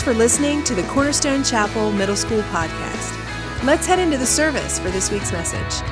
Thanks 0.00 0.16
for 0.16 0.18
listening 0.18 0.64
to 0.64 0.74
the 0.74 0.82
Cornerstone 0.84 1.44
Chapel 1.44 1.92
Middle 1.92 2.16
School 2.16 2.40
podcast. 2.44 3.64
Let's 3.64 3.86
head 3.86 3.98
into 3.98 4.16
the 4.16 4.24
service 4.24 4.78
for 4.78 4.88
this 4.88 5.10
week's 5.10 5.30
message. 5.30 5.86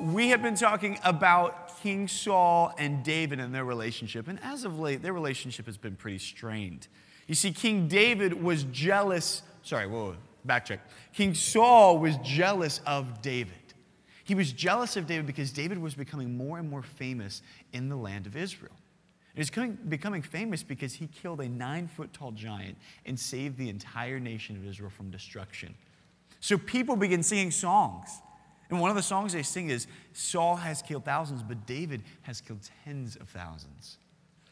We 0.00 0.28
have 0.28 0.40
been 0.40 0.54
talking 0.54 1.00
about 1.02 1.80
King 1.80 2.06
Saul 2.06 2.72
and 2.78 3.02
David 3.02 3.40
and 3.40 3.52
their 3.52 3.64
relationship, 3.64 4.28
and 4.28 4.38
as 4.44 4.64
of 4.64 4.78
late, 4.78 5.02
their 5.02 5.12
relationship 5.12 5.66
has 5.66 5.78
been 5.78 5.96
pretty 5.96 6.18
strained. 6.18 6.86
You 7.26 7.34
see, 7.34 7.50
King 7.50 7.88
David 7.88 8.40
was 8.40 8.62
jealous. 8.70 9.42
Sorry, 9.64 9.88
whoa, 9.88 10.14
backtrack. 10.46 10.78
King 11.12 11.34
Saul 11.34 11.98
was 11.98 12.16
jealous 12.18 12.80
of 12.86 13.20
David. 13.20 13.56
He 14.22 14.36
was 14.36 14.52
jealous 14.52 14.96
of 14.96 15.08
David 15.08 15.26
because 15.26 15.50
David 15.50 15.78
was 15.78 15.96
becoming 15.96 16.36
more 16.36 16.60
and 16.60 16.70
more 16.70 16.84
famous 16.84 17.42
in 17.72 17.88
the 17.88 17.96
land 17.96 18.28
of 18.28 18.36
Israel. 18.36 18.76
He's 19.34 19.50
becoming 19.50 20.22
famous 20.22 20.62
because 20.62 20.92
he 20.94 21.06
killed 21.06 21.40
a 21.40 21.48
nine 21.48 21.88
foot 21.88 22.12
tall 22.12 22.32
giant 22.32 22.76
and 23.06 23.18
saved 23.18 23.56
the 23.56 23.68
entire 23.68 24.20
nation 24.20 24.56
of 24.56 24.66
Israel 24.66 24.90
from 24.90 25.10
destruction. 25.10 25.74
So 26.40 26.58
people 26.58 26.96
begin 26.96 27.22
singing 27.22 27.50
songs. 27.50 28.08
And 28.68 28.80
one 28.80 28.90
of 28.90 28.96
the 28.96 29.02
songs 29.02 29.32
they 29.32 29.42
sing 29.42 29.70
is 29.70 29.86
Saul 30.12 30.56
has 30.56 30.82
killed 30.82 31.04
thousands, 31.04 31.42
but 31.42 31.66
David 31.66 32.02
has 32.22 32.40
killed 32.40 32.60
tens 32.84 33.16
of 33.16 33.28
thousands. 33.28 33.98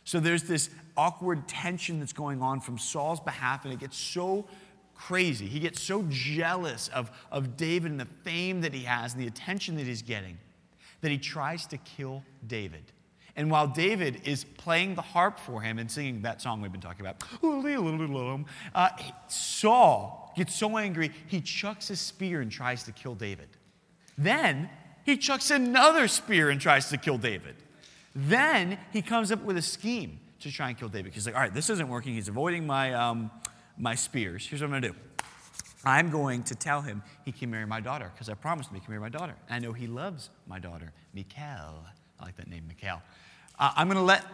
So 0.04 0.20
there's 0.20 0.44
this 0.44 0.70
awkward 0.96 1.46
tension 1.46 2.00
that's 2.00 2.12
going 2.12 2.42
on 2.42 2.60
from 2.60 2.78
Saul's 2.78 3.20
behalf, 3.20 3.64
and 3.64 3.72
it 3.72 3.80
gets 3.80 3.96
so 3.96 4.46
crazy. 4.94 5.46
He 5.46 5.60
gets 5.60 5.80
so 5.80 6.04
jealous 6.08 6.88
of, 6.88 7.10
of 7.30 7.56
David 7.56 7.90
and 7.90 8.00
the 8.00 8.08
fame 8.24 8.60
that 8.62 8.74
he 8.74 8.84
has 8.84 9.14
and 9.14 9.22
the 9.22 9.26
attention 9.26 9.76
that 9.76 9.86
he's 9.86 10.02
getting 10.02 10.38
that 11.00 11.10
he 11.10 11.18
tries 11.18 11.66
to 11.66 11.78
kill 11.78 12.22
David. 12.46 12.92
And 13.36 13.50
while 13.50 13.66
David 13.66 14.22
is 14.24 14.44
playing 14.44 14.94
the 14.94 15.02
harp 15.02 15.38
for 15.38 15.60
him 15.60 15.78
and 15.78 15.90
singing 15.90 16.22
that 16.22 16.42
song 16.42 16.60
we've 16.60 16.72
been 16.72 16.80
talking 16.80 17.06
about, 17.06 17.22
uh, 18.74 18.88
Saul 19.28 20.32
gets 20.36 20.54
so 20.54 20.76
angry, 20.76 21.10
he 21.26 21.40
chucks 21.40 21.88
his 21.88 22.00
spear 22.00 22.40
and 22.40 22.50
tries 22.50 22.82
to 22.84 22.92
kill 22.92 23.14
David. 23.14 23.48
Then 24.18 24.68
he 25.04 25.16
chucks 25.16 25.50
another 25.50 26.08
spear 26.08 26.50
and 26.50 26.60
tries 26.60 26.88
to 26.90 26.96
kill 26.96 27.18
David. 27.18 27.56
Then 28.14 28.78
he 28.92 29.02
comes 29.02 29.32
up 29.32 29.42
with 29.42 29.56
a 29.56 29.62
scheme 29.62 30.20
to 30.40 30.50
try 30.50 30.68
and 30.68 30.78
kill 30.78 30.88
David. 30.88 31.14
He's 31.14 31.26
like, 31.26 31.34
all 31.34 31.40
right, 31.40 31.54
this 31.54 31.70
isn't 31.70 31.88
working. 31.88 32.14
He's 32.14 32.28
avoiding 32.28 32.66
my, 32.66 32.92
um, 32.94 33.30
my 33.78 33.94
spears. 33.94 34.46
Here's 34.46 34.60
what 34.60 34.66
I'm 34.66 34.72
going 34.72 34.82
to 34.82 34.88
do. 34.88 34.94
I'm 35.84 36.10
going 36.10 36.42
to 36.44 36.54
tell 36.54 36.82
him 36.82 37.02
he 37.24 37.32
can 37.32 37.50
marry 37.50 37.66
my 37.66 37.80
daughter 37.80 38.10
because 38.12 38.28
I 38.28 38.34
promised 38.34 38.70
him 38.70 38.74
he 38.74 38.80
can 38.80 38.90
marry 38.90 39.00
my 39.00 39.08
daughter. 39.08 39.34
I 39.48 39.58
know 39.58 39.72
he 39.72 39.86
loves 39.86 40.30
my 40.46 40.58
daughter, 40.58 40.92
Michal. 41.14 41.84
I 42.20 42.24
like 42.26 42.36
that 42.36 42.48
name, 42.48 42.64
Michal. 42.68 43.00
Uh, 43.58 43.72
I'm 43.76 43.88
going 43.88 43.98
to 43.98 44.04
let 44.04 44.24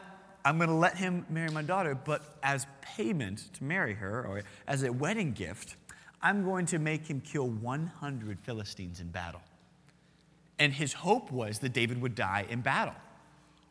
I'm 0.45 0.59
going 0.59 0.70
to 0.70 0.77
let 0.77 0.97
him 0.97 1.27
marry 1.29 1.51
my 1.51 1.62
daughter, 1.62 1.97
but 1.97 2.23
as 2.41 2.69
payment 2.81 3.53
to 3.55 3.65
marry 3.65 3.95
her, 3.95 4.25
or 4.25 4.42
as 4.69 4.84
a 4.84 4.92
wedding 4.92 5.33
gift, 5.33 5.75
I'm 6.23 6.45
going 6.45 6.67
to 6.67 6.79
make 6.79 7.05
him 7.09 7.20
kill 7.20 7.48
100 7.48 8.39
Philistines 8.39 9.01
in 9.01 9.09
battle. 9.09 9.41
And 10.61 10.73
his 10.73 10.92
hope 10.92 11.33
was 11.33 11.59
that 11.59 11.73
David 11.73 12.01
would 12.01 12.14
die 12.14 12.47
in 12.48 12.61
battle. 12.61 12.95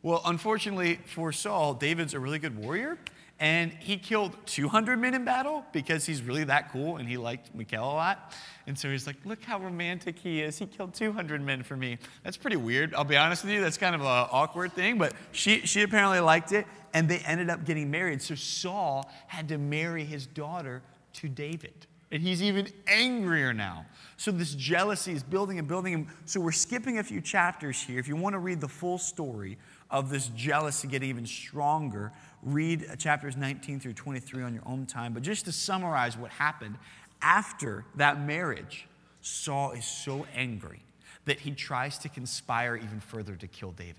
Well, 0.03 0.21
unfortunately 0.25 0.99
for 1.05 1.31
Saul, 1.31 1.75
David's 1.75 2.13
a 2.13 2.19
really 2.19 2.39
good 2.39 2.57
warrior, 2.57 2.97
and 3.39 3.71
he 3.79 3.97
killed 3.97 4.33
200 4.45 4.97
men 4.97 5.13
in 5.13 5.25
battle 5.25 5.65
because 5.73 6.05
he's 6.05 6.21
really 6.21 6.45
that 6.45 6.71
cool 6.71 6.97
and 6.97 7.07
he 7.07 7.17
liked 7.17 7.53
Michal 7.53 7.83
a 7.83 7.93
lot. 7.93 8.33
And 8.65 8.79
so 8.79 8.89
he's 8.89 9.05
like, 9.05 9.17
look 9.25 9.43
how 9.43 9.59
romantic 9.59 10.17
he 10.17 10.41
is. 10.41 10.57
He 10.57 10.65
killed 10.65 10.93
200 10.93 11.41
men 11.41 11.61
for 11.61 11.75
me. 11.75 11.97
That's 12.23 12.37
pretty 12.37 12.55
weird. 12.55 12.95
I'll 12.95 13.03
be 13.03 13.17
honest 13.17 13.43
with 13.43 13.53
you. 13.53 13.61
That's 13.61 13.77
kind 13.77 13.93
of 13.93 14.01
an 14.01 14.07
awkward 14.07 14.71
thing, 14.71 14.97
but 14.97 15.13
she, 15.33 15.59
she 15.61 15.81
apparently 15.81 16.21
liked 16.21 16.53
it. 16.53 16.65
And 16.93 17.09
they 17.09 17.19
ended 17.19 17.49
up 17.49 17.65
getting 17.65 17.91
married. 17.91 18.21
So 18.21 18.35
Saul 18.35 19.11
had 19.27 19.49
to 19.49 19.57
marry 19.57 20.05
his 20.05 20.25
daughter 20.25 20.81
to 21.15 21.27
David. 21.27 21.87
And 22.11 22.23
he's 22.23 22.41
even 22.41 22.69
angrier 22.87 23.53
now. 23.53 23.85
So 24.15 24.31
this 24.31 24.55
jealousy 24.55 25.11
is 25.11 25.23
building 25.23 25.59
and 25.59 25.67
building. 25.67 26.07
So 26.23 26.39
we're 26.39 26.53
skipping 26.53 26.99
a 26.99 27.03
few 27.03 27.19
chapters 27.19 27.81
here. 27.81 27.99
If 27.99 28.07
you 28.07 28.15
want 28.15 28.33
to 28.33 28.39
read 28.39 28.61
the 28.61 28.69
full 28.69 28.97
story 28.97 29.57
of 29.89 30.09
this 30.09 30.27
jealousy 30.29 30.87
get 30.87 31.03
even 31.03 31.25
stronger, 31.25 32.11
read 32.41 32.87
chapters 32.97 33.37
19 33.37 33.79
through 33.79 33.93
23 33.93 34.43
on 34.43 34.53
your 34.53 34.63
own 34.65 34.85
time. 34.85 35.13
But 35.13 35.23
just 35.23 35.45
to 35.45 35.51
summarize 35.51 36.17
what 36.17 36.31
happened 36.31 36.75
after 37.21 37.85
that 37.95 38.21
marriage, 38.21 38.87
Saul 39.21 39.71
is 39.71 39.85
so 39.85 40.25
angry 40.35 40.81
that 41.25 41.39
he 41.39 41.51
tries 41.51 41.97
to 41.99 42.09
conspire 42.09 42.75
even 42.75 42.99
further 42.99 43.35
to 43.35 43.47
kill 43.47 43.71
David. 43.71 43.95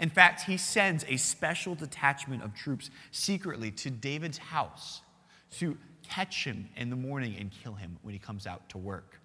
In 0.00 0.08
fact, 0.08 0.42
he 0.42 0.56
sends 0.56 1.04
a 1.08 1.16
special 1.16 1.74
detachment 1.74 2.42
of 2.42 2.54
troops 2.54 2.90
secretly 3.10 3.70
to 3.72 3.90
David's 3.90 4.38
house 4.38 5.02
to 5.58 5.76
catch 6.02 6.44
him 6.44 6.68
in 6.76 6.90
the 6.90 6.96
morning 6.96 7.36
and 7.38 7.50
kill 7.50 7.74
him 7.74 7.98
when 8.02 8.12
he 8.12 8.18
comes 8.18 8.46
out 8.46 8.68
to 8.70 8.78
work. 8.78 9.20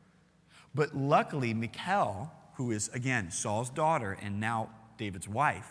But 0.74 0.96
luckily, 0.96 1.54
Michal, 1.54 2.32
who 2.56 2.72
is 2.72 2.90
again 2.90 3.32
Saul's 3.32 3.70
daughter 3.70 4.18
and 4.22 4.40
now 4.40 4.70
David's 4.98 5.28
wife, 5.28 5.68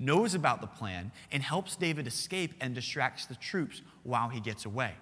knows 0.00 0.34
about 0.34 0.60
the 0.60 0.66
plan 0.66 1.12
and 1.30 1.42
helps 1.42 1.76
David 1.76 2.08
escape 2.08 2.54
and 2.60 2.74
distracts 2.74 3.26
the 3.26 3.36
troops 3.36 3.82
while 4.02 4.28
he 4.28 4.40
gets 4.40 4.64
away. 4.64 4.94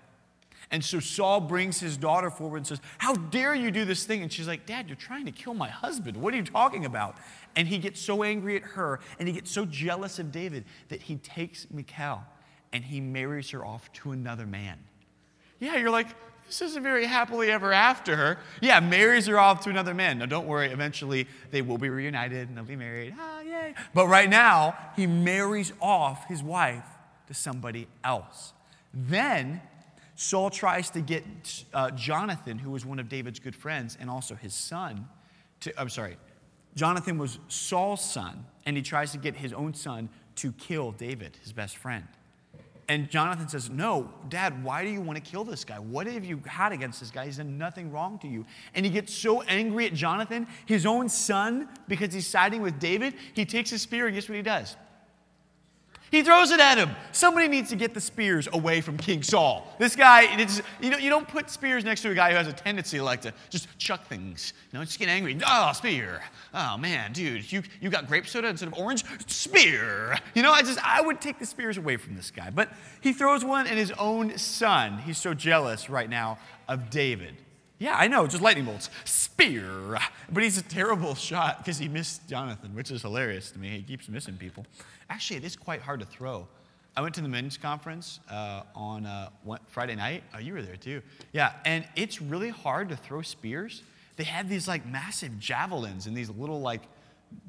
And 0.71 0.85
so 0.85 1.01
Saul 1.01 1.41
brings 1.41 1.81
his 1.81 1.97
daughter 1.97 2.31
forward 2.31 2.59
and 2.59 2.67
says, 2.67 2.81
How 2.99 3.15
dare 3.15 3.55
you 3.55 3.71
do 3.71 3.87
this 3.87 4.05
thing? 4.05 4.23
And 4.23 4.31
she's 4.31 4.47
like, 4.47 4.67
Dad, 4.67 4.89
you're 4.89 4.97
trying 4.97 5.25
to 5.25 5.33
kill 5.33 5.55
my 5.55 5.69
husband. 5.69 6.17
What 6.17 6.35
are 6.35 6.37
you 6.37 6.45
talking 6.45 6.85
about? 6.85 7.17
And 7.57 7.67
he 7.67 7.79
gets 7.79 8.01
so 8.01 8.23
angry 8.23 8.57
at 8.57 8.63
her 8.63 9.01
and 9.19 9.27
he 9.27 9.33
gets 9.33 9.51
so 9.51 9.65
jealous 9.65 10.19
of 10.19 10.31
David 10.31 10.65
that 10.89 11.01
he 11.01 11.17
takes 11.17 11.67
Michal 11.71 12.23
and 12.73 12.85
he 12.85 13.01
marries 13.01 13.51
her 13.51 13.65
off 13.65 13.91
to 13.95 14.11
another 14.11 14.47
man. 14.47 14.79
Yeah, 15.59 15.77
you're 15.77 15.91
like, 15.91 16.09
this 16.47 16.63
isn't 16.63 16.83
very 16.83 17.05
happily 17.05 17.51
ever 17.51 17.73
after 17.73 18.17
her. 18.17 18.39
Yeah, 18.61 18.81
marries 18.81 19.27
her 19.27 19.39
off 19.39 19.63
to 19.65 19.71
another 19.71 19.93
man. 19.95 20.19
Now, 20.19 20.27
don't 20.27 20.47
worry, 20.47 20.71
eventually 20.71 21.29
they 21.51 21.63
will 21.63 21.79
be 21.79 21.91
reunited 21.91 22.49
and 22.49 22.57
they'll 22.57 22.65
be 22.65 22.77
married. 22.77 23.15
Ah, 23.19 23.38
yay. 23.59 23.75
But 23.95 24.07
right 24.07 24.29
now, 24.29 24.77
he 24.97 25.07
marries 25.07 25.73
off 25.81 26.27
his 26.27 26.43
wife 26.43 26.85
to 27.27 27.35
somebody 27.35 27.87
else. 28.03 28.53
Then 28.93 29.61
Saul 30.15 30.51
tries 30.51 30.91
to 30.91 31.01
get 31.01 31.25
uh, 31.73 31.91
Jonathan, 31.93 32.59
who 32.59 32.71
was 32.71 32.85
one 32.85 32.99
of 32.99 33.09
David's 33.09 33.39
good 33.39 33.55
friends, 33.55 33.97
and 34.01 34.11
also 34.11 34.35
his 34.35 34.55
son, 34.55 35.09
to, 35.61 35.81
I'm 35.81 35.89
sorry, 35.89 36.17
Jonathan 36.75 37.19
was 37.19 37.39
Saul's 37.49 38.05
son, 38.05 38.45
and 38.67 38.77
he 38.77 38.83
tries 38.83 39.13
to 39.13 39.19
get 39.19 39.37
his 39.37 39.53
own 39.53 39.75
son 39.75 40.09
to 40.37 40.53
kill 40.53 40.93
David, 40.93 41.37
his 41.43 41.53
best 41.53 41.77
friend. 41.77 42.07
And 42.89 43.11
Jonathan 43.11 43.49
says, 43.49 43.69
No, 43.69 44.11
Dad, 44.31 44.65
why 44.65 44.83
do 44.83 44.89
you 44.89 45.03
want 45.03 45.23
to 45.23 45.31
kill 45.31 45.45
this 45.45 45.65
guy? 45.65 45.79
What 45.79 46.07
have 46.07 46.25
you 46.25 46.41
had 46.47 46.73
against 46.73 47.01
this 47.01 47.11
guy? 47.11 47.27
He's 47.27 47.37
done 47.37 47.59
nothing 47.59 47.93
wrong 47.93 48.19
to 48.21 48.29
you. 48.29 48.47
And 48.75 48.85
he 48.85 48.91
gets 48.91 49.13
so 49.13 49.43
angry 49.43 49.87
at 49.87 49.93
Jonathan, 49.93 50.47
his 50.65 50.87
own 50.87 51.09
son, 51.11 51.69
because 51.87 52.15
he's 52.15 52.27
siding 52.27 52.63
with 52.63 52.79
David, 52.79 53.15
he 53.35 53.45
takes 53.45 53.69
his 53.71 53.83
spear 53.83 54.07
and 54.07 54.15
guess 54.15 54.29
what 54.29 54.37
he 54.37 54.43
does? 54.43 54.77
He 56.11 56.23
throws 56.23 56.51
it 56.51 56.61
at 56.61 56.79
him. 56.79 56.91
Somebody 57.13 57.49
needs 57.49 57.69
to 57.71 57.77
get 57.77 57.95
the 57.95 58.01
spears 58.01 58.49
away 58.53 58.81
from 58.81 58.97
King 58.97 59.23
Saul. 59.23 59.75
This 59.79 59.95
guy, 59.95 60.23
you, 60.81 60.91
know, 60.91 60.97
you 60.97 61.11
don't 61.11 61.29
put 61.29 61.51
spears 61.51 61.85
next 61.85 62.03
to 62.03 62.11
a 62.11 62.15
guy 62.15 62.31
who 62.31 62.37
has 62.37 62.47
a 62.47 62.53
tendency 62.53 63.01
like 63.01 63.21
to 63.23 63.35
just 63.51 63.69
chuck 63.79 64.07
things. 64.07 64.53
You 64.73 64.79
know, 64.79 64.85
just 64.85 64.99
get 64.99 65.09
angry. 65.09 65.39
Oh, 65.47 65.73
spear. 65.75 66.23
Oh, 66.55 66.79
man, 66.79 67.13
dude, 67.13 67.51
you, 67.51 67.63
you 67.81 67.91
got 67.91 68.07
grape 68.07 68.27
soda 68.27 68.49
instead 68.49 68.69
of 68.69 68.75
orange? 68.79 69.05
Spear. 69.27 70.17
You 70.35 70.43
know, 70.43 70.53
I 70.53 70.63
just, 70.63 70.79
I 70.85 71.01
would 71.01 71.21
take 71.21 71.39
the 71.39 71.47
spears 71.47 71.77
away 71.77 71.97
from 71.97 72.17
this 72.17 72.31
guy. 72.31 72.51
But 72.51 72.71
he 73.01 73.13
throws 73.13 73.45
one 73.45 73.67
at 73.67 73.77
his 73.77 73.93
own 73.93 74.39
son. 74.39 74.99
He's 74.99 75.19
so 75.19 75.35
jealous 75.35 75.91
right 75.91 76.09
now 76.09 76.39
of 76.69 76.91
David. 76.91 77.35
Yeah, 77.79 77.95
I 77.97 78.09
know, 78.09 78.27
just 78.27 78.43
lightning 78.43 78.65
bolts. 78.65 78.91
Spear. 79.05 79.99
But 80.33 80.43
he's 80.43 80.59
a 80.59 80.63
terrible 80.63 81.15
shot 81.29 81.59
because 81.59 81.79
he 81.79 81.89
missed 81.89 82.29
Jonathan, 82.29 82.75
which 82.75 82.91
is 82.91 83.03
hilarious 83.03 83.51
to 83.53 83.59
me. 83.59 83.69
He 83.71 83.83
keeps 83.83 84.09
missing 84.09 84.37
people. 84.37 84.67
Actually, 85.09 85.37
it 85.39 85.45
is 85.45 85.57
quite 85.57 85.81
hard 85.81 86.01
to 86.01 86.07
throw. 86.07 86.49
I 86.97 87.01
went 87.01 87.15
to 87.15 87.21
the 87.21 87.29
men's 87.29 87.57
conference 87.57 88.19
uh, 88.29 88.63
on 88.75 89.07
uh, 89.07 89.31
Friday 89.69 89.95
night. 89.95 90.25
Oh, 90.35 90.39
you 90.39 90.53
were 90.53 90.63
there 90.63 90.77
too. 90.77 91.01
Yeah, 91.33 91.53
and 91.65 91.87
it's 91.95 92.21
really 92.21 92.49
hard 92.49 92.89
to 92.89 92.97
throw 92.97 93.23
spears. 93.23 93.85
They 94.17 94.25
have 94.25 94.49
these 94.49 94.67
like 94.67 94.85
massive 94.85 95.39
javelins 95.39 96.07
and 96.09 96.17
these 96.17 96.29
little 96.29 96.61
like 96.61 96.83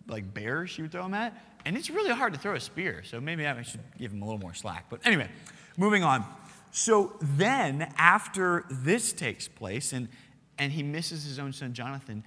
like 0.08 0.34
bears 0.34 0.78
you 0.78 0.84
would 0.84 0.92
throw 0.92 1.04
them 1.04 1.16
at, 1.16 1.34
and 1.66 1.76
it's 1.76 1.90
really 1.90 2.12
hard 2.12 2.34
to 2.34 2.40
throw 2.40 2.54
a 2.54 2.60
spear. 2.60 3.02
So 3.04 3.20
maybe 3.20 3.48
I 3.48 3.60
should 3.64 3.80
give 3.98 4.12
him 4.12 4.22
a 4.22 4.26
little 4.26 4.40
more 4.40 4.54
slack. 4.54 4.86
But 4.88 5.00
anyway, 5.04 5.30
moving 5.78 6.04
on. 6.04 6.24
So 6.72 7.18
then, 7.22 7.94
after 7.98 8.66
this 8.70 9.12
takes 9.14 9.48
place, 9.48 9.92
and 9.94 10.08
and 10.60 10.74
he 10.74 10.84
misses 10.84 11.24
his 11.24 11.40
own 11.40 11.54
son 11.54 11.74
Jonathan, 11.74 12.24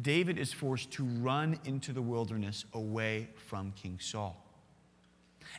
David 0.00 0.38
is 0.38 0.52
forced 0.52 0.90
to 0.92 1.04
run 1.04 1.58
into 1.64 1.92
the 1.92 2.00
wilderness 2.00 2.64
away 2.72 3.28
from 3.36 3.72
King 3.72 3.98
Saul. 4.00 4.38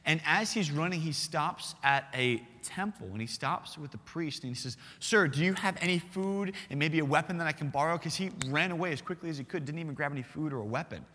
And 0.06 0.22
as 0.26 0.52
he's 0.52 0.72
running, 0.72 1.02
he 1.02 1.12
stops 1.12 1.76
at 1.84 2.06
a 2.16 2.42
temple 2.64 3.08
and 3.12 3.22
he 3.22 3.28
stops 3.28 3.78
with 3.78 3.92
the 3.92 3.98
priest 4.00 4.44
and 4.44 4.50
he 4.50 4.56
says, 4.56 4.78
Sir, 5.00 5.28
do 5.28 5.44
you 5.44 5.54
have 5.54 5.78
any 5.82 6.00
food 6.00 6.54
and 6.72 6.80
maybe 6.80 6.98
a 7.00 7.06
weapon 7.06 7.38
that 7.38 7.46
I 7.46 7.52
can 7.52 7.70
borrow? 7.70 7.98
Because 7.98 8.16
he 8.16 8.32
ran 8.48 8.72
away 8.72 8.92
as 8.92 9.02
quickly 9.02 9.30
as 9.30 9.38
he 9.38 9.44
could, 9.44 9.66
didn't 9.66 9.80
even 9.80 9.94
grab 9.94 10.12
any 10.12 10.24
food 10.24 10.52
or 10.52 10.62
a 10.62 10.66
weapon. 10.66 11.06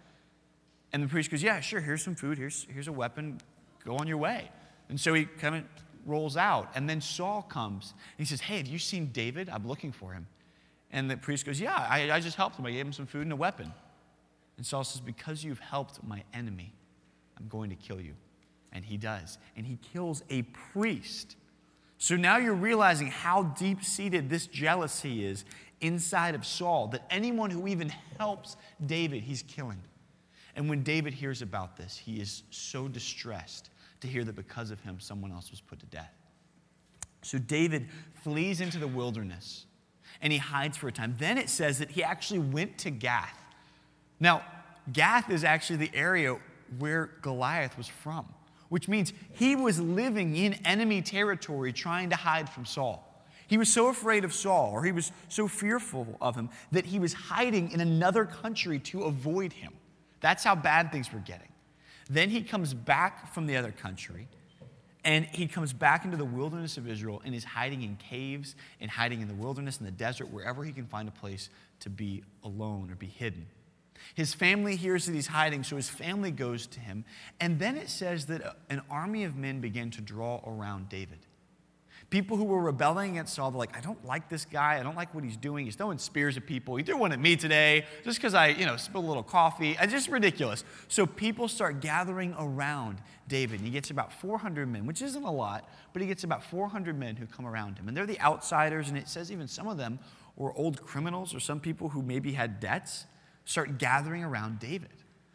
And 0.93 1.03
the 1.03 1.09
priest 1.09 1.31
goes, 1.31 1.43
Yeah, 1.43 1.59
sure, 1.61 1.81
here's 1.81 2.05
some 2.05 2.15
food, 2.15 2.39
here's, 2.39 2.67
here's 2.71 2.89
a 2.89 2.93
weapon, 2.93 3.41
go 3.85 3.97
on 3.97 4.07
your 4.07 4.19
way. 4.19 4.51
And 4.91 5.01
so 5.01 5.13
he 5.13 5.25
kind 5.25 5.57
of 5.57 5.65
rolls 6.09 6.37
out. 6.37 6.71
And 6.75 6.89
then 6.89 7.01
Saul 7.01 7.43
comes 7.43 7.95
he 8.17 8.25
says, 8.25 8.41
Hey, 8.41 8.59
have 8.59 8.67
you 8.67 8.79
seen 8.79 9.07
David? 9.13 9.49
I'm 9.49 9.67
looking 9.67 9.93
for 9.93 10.13
him. 10.13 10.27
And 10.91 11.11
the 11.11 11.17
priest 11.17 11.45
goes, 11.45 11.61
Yeah, 11.61 11.77
I, 11.77 12.11
I 12.11 12.21
just 12.21 12.37
helped 12.37 12.59
him. 12.59 12.67
I 12.67 12.71
gave 12.71 12.87
him 12.87 12.93
some 12.93 13.07
food 13.07 13.23
and 13.23 13.33
a 13.33 13.37
weapon. 13.37 13.73
And 14.57 14.67
Saul 14.67 14.85
says, 14.85 15.01
Because 15.01 15.45
you've 15.45 15.61
helped 15.61 16.03
my 16.03 16.23
enemy, 16.33 16.73
I'm 17.39 17.49
going 17.49 17.71
to 17.71 17.77
kill 17.77 18.01
you. 18.01 18.15
And 18.73 18.85
he 18.85 18.97
does. 18.97 19.39
And 19.57 19.67
he 19.67 19.79
kills 19.93 20.23
a 20.31 20.43
priest. 20.73 21.37
So 21.99 22.17
now 22.17 22.37
you're 22.37 22.55
realizing 22.55 23.09
how 23.09 23.43
deep 23.43 23.83
seated 23.83 24.31
this 24.31 24.47
jealousy 24.47 25.25
is 25.25 25.45
inside 25.81 26.35
of 26.35 26.45
Saul 26.47 26.89
that 26.89 27.03
anyone 27.11 27.51
who 27.51 27.67
even 27.67 27.93
helps 28.19 28.57
David, 28.85 29.23
he's 29.23 29.43
killing. 29.43 29.81
And 30.55 30.69
when 30.69 30.83
David 30.83 31.15
hears 31.15 31.43
about 31.43 31.77
this, 31.77 31.97
he 31.97 32.21
is 32.21 32.43
so 32.51 32.89
distressed 32.89 33.71
to 34.01 34.09
hear 34.09 34.25
that 34.25 34.37
because 34.37 34.71
of 34.71 34.81
him, 34.81 35.01
someone 35.01 35.33
else 35.33 35.51
was 35.51 35.61
put 35.61 35.81
to 35.81 35.87
death. 35.87 36.13
So 37.23 37.39
David 37.39 37.89
flees 38.23 38.61
into 38.61 38.79
the 38.79 38.87
wilderness 38.87 39.67
and 40.21 40.33
he 40.33 40.39
hides 40.39 40.77
for 40.77 40.89
a 40.89 40.93
time. 40.93 41.15
Then 41.19 41.39
it 41.39 41.49
says 41.49 41.79
that 41.79 41.91
he 41.91 42.03
actually 42.03 42.41
went 42.41 42.79
to 42.79 42.91
Gath. 42.91 43.39
Now, 44.21 44.43
Gath 44.93 45.31
is 45.31 45.45
actually 45.45 45.77
the 45.77 45.91
area 45.95 46.39
where 46.79 47.11
Goliath 47.23 47.77
was 47.77 47.89
from, 47.89 48.27
which 48.69 48.89
means 48.89 49.13
he 49.33 49.57
was 49.57 49.81
living 49.81 50.37
in 50.37 50.55
enemy 50.65 51.03
territory 51.03 51.73
trying 51.73 52.11
to 52.11 52.17
hide 52.17 52.49
from 52.49 52.65
Saul. 52.65 53.05
He 53.47 53.57
was 53.57 53.73
so 53.73 53.89
afraid 53.89 54.25
of 54.25 54.35
Saul, 54.35 54.73
or 54.73 54.85
he 54.85 54.93
was 54.93 55.11
so 55.29 55.49
fearful 55.49 56.19
of 56.21 56.37
him, 56.37 56.51
that 56.71 56.85
he 56.85 56.99
was 56.99 57.15
hiding 57.15 57.71
in 57.73 57.81
another 57.81 58.27
country 58.27 58.79
to 58.81 59.05
avoid 59.05 59.55
him. 59.55 59.73
That's 60.21 60.45
how 60.45 60.55
bad 60.55 60.93
things 60.93 61.13
were 61.13 61.21
getting. 61.21 61.49
Then 62.09 62.31
he 62.31 62.43
comes 62.43 62.75
back 62.75 63.33
from 63.35 63.47
the 63.47 63.57
other 63.57 63.73
country, 63.73 64.29
and 65.05 65.25
he 65.27 65.47
comes 65.47 65.73
back 65.73 66.05
into 66.05 66.17
the 66.17 66.25
wilderness 66.25 66.77
of 66.77 66.89
Israel 66.89 67.23
and 67.25 67.35
is 67.35 67.45
hiding 67.45 67.83
in 67.83 67.97
caves 67.97 68.55
and 68.81 68.91
hiding 68.91 69.21
in 69.21 69.29
the 69.29 69.35
wilderness, 69.35 69.79
in 69.79 69.85
the 69.85 69.93
desert, 69.93 70.31
wherever 70.31 70.65
he 70.65 70.73
can 70.73 70.87
find 70.87 71.09
a 71.09 71.13
place 71.13 71.51
to 71.81 71.91
be 71.91 72.23
alone 72.43 72.91
or 72.91 72.95
be 72.95 73.07
hidden. 73.07 73.47
His 74.15 74.35
family 74.35 74.77
hears 74.77 75.07
that 75.07 75.15
he's 75.15 75.27
hiding, 75.27 75.63
so 75.63 75.77
his 75.77 75.89
family 75.89 76.31
goes 76.31 76.67
to 76.69 76.81
him. 76.81 77.05
And 77.41 77.59
then 77.59 77.77
it 77.77 77.89
says 77.89 78.27
that 78.27 78.57
an 78.71 78.83
army 78.91 79.25
of 79.25 79.37
men 79.37 79.61
began 79.61 79.91
to 79.93 80.01
draw 80.01 80.41
around 80.47 80.89
David. 80.89 81.19
People 82.11 82.39
who 82.39 82.45
were 82.45 82.63
rebelling 82.63 83.13
against 83.13 83.35
Saul, 83.35 83.51
they're 83.51 83.59
like, 83.59 83.77
I 83.77 83.81
don't 83.81 84.03
like 84.07 84.31
this 84.31 84.47
guy. 84.47 84.81
I 84.81 84.83
don't 84.83 84.97
like 84.97 85.15
what 85.15 85.25
he's 85.25 85.37
doing. 85.37 85.67
He's 85.67 85.77
throwing 85.77 85.99
spears 85.99 86.39
at 86.39 86.47
people. 86.47 86.77
He 86.77 86.83
threw 86.83 86.97
one 86.97 87.13
at 87.13 87.21
me 87.21 87.37
today 87.37 87.85
just 88.03 88.19
because 88.19 88.33
I, 88.33 88.49
you 88.49 88.65
know, 88.65 88.79
spilled 88.79 89.05
a 89.05 89.09
little 89.09 89.23
coffee. 89.23 89.77
It's 89.79 89.93
just 89.93 90.09
ridiculous. 90.09 90.65
So 90.89 91.05
people 91.05 91.49
start 91.49 91.81
gathering 91.81 92.35
around 92.39 93.03
David. 93.29 93.61
And 93.61 93.67
he 93.67 93.73
gets 93.73 93.91
about 93.91 94.11
400 94.11 94.67
men, 94.67 94.87
which 94.87 95.03
isn't 95.03 95.23
a 95.23 95.31
lot, 95.31 95.69
but 95.93 96.01
he 96.01 96.09
gets 96.09 96.25
about 96.25 96.43
400 96.43 96.99
men 96.99 97.15
who 97.17 97.27
come 97.27 97.47
around 97.47 97.77
him. 97.77 97.89
And 97.89 97.97
they're 97.97 98.07
the 98.07 98.21
outsiders, 98.21 98.89
and 98.89 98.97
it 98.97 99.07
says 99.07 99.31
even 99.31 99.47
some 99.47 99.69
of 99.69 99.77
them 99.77 99.99
were 100.37 100.55
old 100.55 100.81
criminals 100.81 101.35
or 101.35 101.41
some 101.41 101.61
people 101.61 101.91
who 101.91 102.01
maybe 102.01 102.33
had 102.33 102.59
debts 102.59 103.05
start 103.45 103.77
gathering 103.77 104.25
around 104.25 104.61
David. 104.61 104.89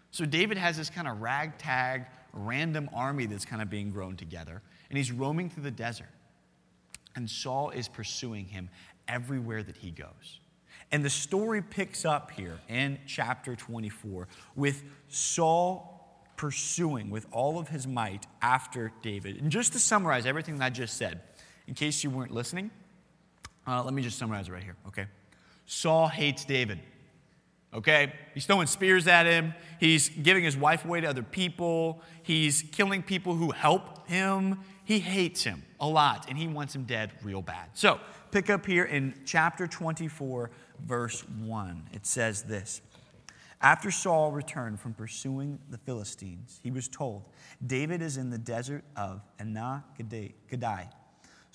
So 0.09 0.25
David 0.25 0.57
has 0.57 0.77
this 0.77 0.89
kind 0.89 1.07
of 1.07 1.21
ragtag, 1.21 2.05
random 2.33 2.89
army 2.93 3.27
that's 3.27 3.45
kind 3.45 3.61
of 3.61 3.69
being 3.69 3.91
grown 3.91 4.15
together, 4.15 4.61
and 4.89 4.97
he's 4.97 5.11
roaming 5.11 5.51
through 5.51 5.63
the 5.63 5.71
desert. 5.71 6.09
And 7.15 7.29
Saul 7.29 7.69
is 7.69 7.87
pursuing 7.87 8.45
him 8.45 8.69
everywhere 9.07 9.63
that 9.63 9.77
he 9.77 9.91
goes. 9.91 10.39
And 10.91 11.03
the 11.03 11.09
story 11.09 11.61
picks 11.61 12.05
up 12.05 12.31
here 12.31 12.59
in 12.69 12.99
chapter 13.07 13.55
24 13.55 14.27
with 14.55 14.83
Saul 15.07 15.93
pursuing 16.35 17.09
with 17.09 17.25
all 17.31 17.59
of 17.59 17.67
his 17.67 17.87
might 17.87 18.25
after 18.41 18.91
David. 19.01 19.41
And 19.41 19.51
just 19.51 19.73
to 19.73 19.79
summarize 19.79 20.25
everything 20.25 20.57
that 20.57 20.65
I 20.65 20.69
just 20.69 20.97
said, 20.97 21.21
in 21.67 21.73
case 21.73 22.03
you 22.03 22.09
weren't 22.09 22.31
listening, 22.31 22.69
uh, 23.65 23.83
let 23.83 23.93
me 23.93 24.01
just 24.01 24.17
summarize 24.17 24.49
it 24.49 24.51
right 24.51 24.63
here, 24.63 24.75
okay? 24.87 25.05
Saul 25.65 26.07
hates 26.07 26.43
David. 26.45 26.79
Okay? 27.73 28.13
He's 28.33 28.45
throwing 28.45 28.67
spears 28.67 29.07
at 29.07 29.25
him. 29.25 29.53
He's 29.79 30.09
giving 30.09 30.43
his 30.43 30.55
wife 30.55 30.85
away 30.85 31.01
to 31.01 31.07
other 31.07 31.23
people. 31.23 32.01
He's 32.21 32.63
killing 32.71 33.01
people 33.01 33.35
who 33.35 33.51
help 33.51 34.07
him. 34.07 34.59
He 34.85 34.99
hates 34.99 35.43
him 35.43 35.63
a 35.79 35.87
lot 35.87 36.25
and 36.29 36.37
he 36.37 36.47
wants 36.47 36.75
him 36.75 36.83
dead 36.83 37.11
real 37.23 37.41
bad. 37.41 37.69
So, 37.73 37.99
pick 38.31 38.49
up 38.49 38.65
here 38.65 38.83
in 38.83 39.13
chapter 39.25 39.67
24, 39.67 40.49
verse 40.85 41.21
1. 41.39 41.89
It 41.93 42.05
says 42.05 42.43
this 42.43 42.81
After 43.61 43.91
Saul 43.91 44.31
returned 44.31 44.79
from 44.79 44.93
pursuing 44.93 45.59
the 45.69 45.77
Philistines, 45.77 46.59
he 46.63 46.71
was 46.71 46.87
told, 46.87 47.23
David 47.65 48.01
is 48.01 48.17
in 48.17 48.29
the 48.29 48.37
desert 48.37 48.83
of 48.95 49.21
En 49.39 49.53
Gedi. 49.97 50.89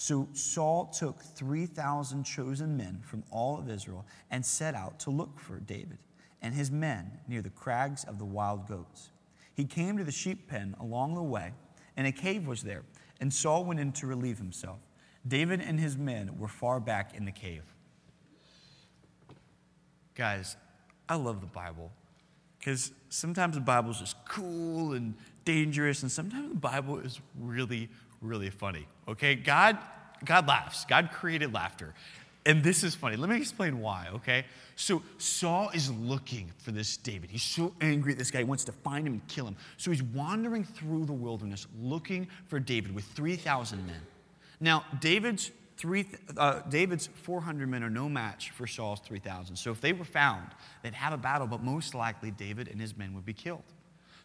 So 0.00 0.28
Saul 0.32 0.86
took 0.86 1.20
3,000 1.20 2.22
chosen 2.22 2.76
men 2.76 3.00
from 3.02 3.24
all 3.30 3.58
of 3.58 3.68
Israel 3.68 4.06
and 4.30 4.46
set 4.46 4.76
out 4.76 5.00
to 5.00 5.10
look 5.10 5.40
for 5.40 5.58
David 5.58 5.98
and 6.40 6.54
his 6.54 6.70
men 6.70 7.10
near 7.26 7.42
the 7.42 7.50
crags 7.50 8.04
of 8.04 8.18
the 8.18 8.24
wild 8.24 8.68
goats. 8.68 9.10
He 9.54 9.64
came 9.64 9.98
to 9.98 10.04
the 10.04 10.12
sheep 10.12 10.48
pen 10.48 10.76
along 10.78 11.14
the 11.14 11.22
way, 11.22 11.52
and 11.96 12.06
a 12.06 12.12
cave 12.12 12.46
was 12.46 12.62
there 12.62 12.84
and 13.20 13.32
Saul 13.32 13.64
went 13.64 13.80
in 13.80 13.92
to 13.92 14.06
relieve 14.06 14.38
himself. 14.38 14.78
David 15.26 15.60
and 15.60 15.78
his 15.78 15.96
men 15.96 16.38
were 16.38 16.48
far 16.48 16.80
back 16.80 17.14
in 17.14 17.24
the 17.24 17.32
cave. 17.32 17.64
Guys, 20.14 20.56
I 21.08 21.16
love 21.16 21.40
the 21.40 21.46
Bible 21.46 21.92
because 22.58 22.92
sometimes 23.08 23.54
the 23.54 23.60
Bible 23.60 23.90
is 23.90 23.98
just 23.98 24.16
cool 24.26 24.92
and 24.92 25.14
dangerous, 25.44 26.02
and 26.02 26.10
sometimes 26.10 26.50
the 26.50 26.58
Bible 26.58 26.98
is 26.98 27.20
really, 27.38 27.88
really 28.20 28.50
funny. 28.50 28.86
Okay? 29.06 29.34
God, 29.34 29.78
God 30.24 30.46
laughs. 30.48 30.84
God 30.84 31.10
created 31.12 31.54
laughter. 31.54 31.94
And 32.48 32.62
this 32.64 32.82
is 32.82 32.94
funny. 32.94 33.16
Let 33.16 33.28
me 33.28 33.36
explain 33.36 33.78
why, 33.78 34.08
okay? 34.14 34.46
So 34.74 35.02
Saul 35.18 35.68
is 35.74 35.92
looking 35.92 36.50
for 36.56 36.70
this 36.70 36.96
David. 36.96 37.28
He's 37.28 37.42
so 37.42 37.74
angry 37.82 38.12
at 38.12 38.18
this 38.18 38.30
guy. 38.30 38.38
He 38.38 38.44
wants 38.44 38.64
to 38.64 38.72
find 38.72 39.06
him 39.06 39.12
and 39.12 39.28
kill 39.28 39.46
him. 39.46 39.54
So 39.76 39.90
he's 39.90 40.02
wandering 40.02 40.64
through 40.64 41.04
the 41.04 41.12
wilderness 41.12 41.66
looking 41.78 42.26
for 42.46 42.58
David 42.58 42.94
with 42.94 43.04
3,000 43.04 43.86
men. 43.86 44.00
Now, 44.60 44.82
David's, 44.98 45.50
three, 45.76 46.06
uh, 46.38 46.60
David's 46.70 47.08
400 47.22 47.68
men 47.68 47.84
are 47.84 47.90
no 47.90 48.08
match 48.08 48.48
for 48.52 48.66
Saul's 48.66 49.00
3,000. 49.00 49.54
So 49.54 49.70
if 49.70 49.82
they 49.82 49.92
were 49.92 50.06
found, 50.06 50.46
they'd 50.82 50.94
have 50.94 51.12
a 51.12 51.18
battle, 51.18 51.46
but 51.46 51.62
most 51.62 51.94
likely 51.94 52.30
David 52.30 52.68
and 52.68 52.80
his 52.80 52.96
men 52.96 53.12
would 53.12 53.26
be 53.26 53.34
killed. 53.34 53.74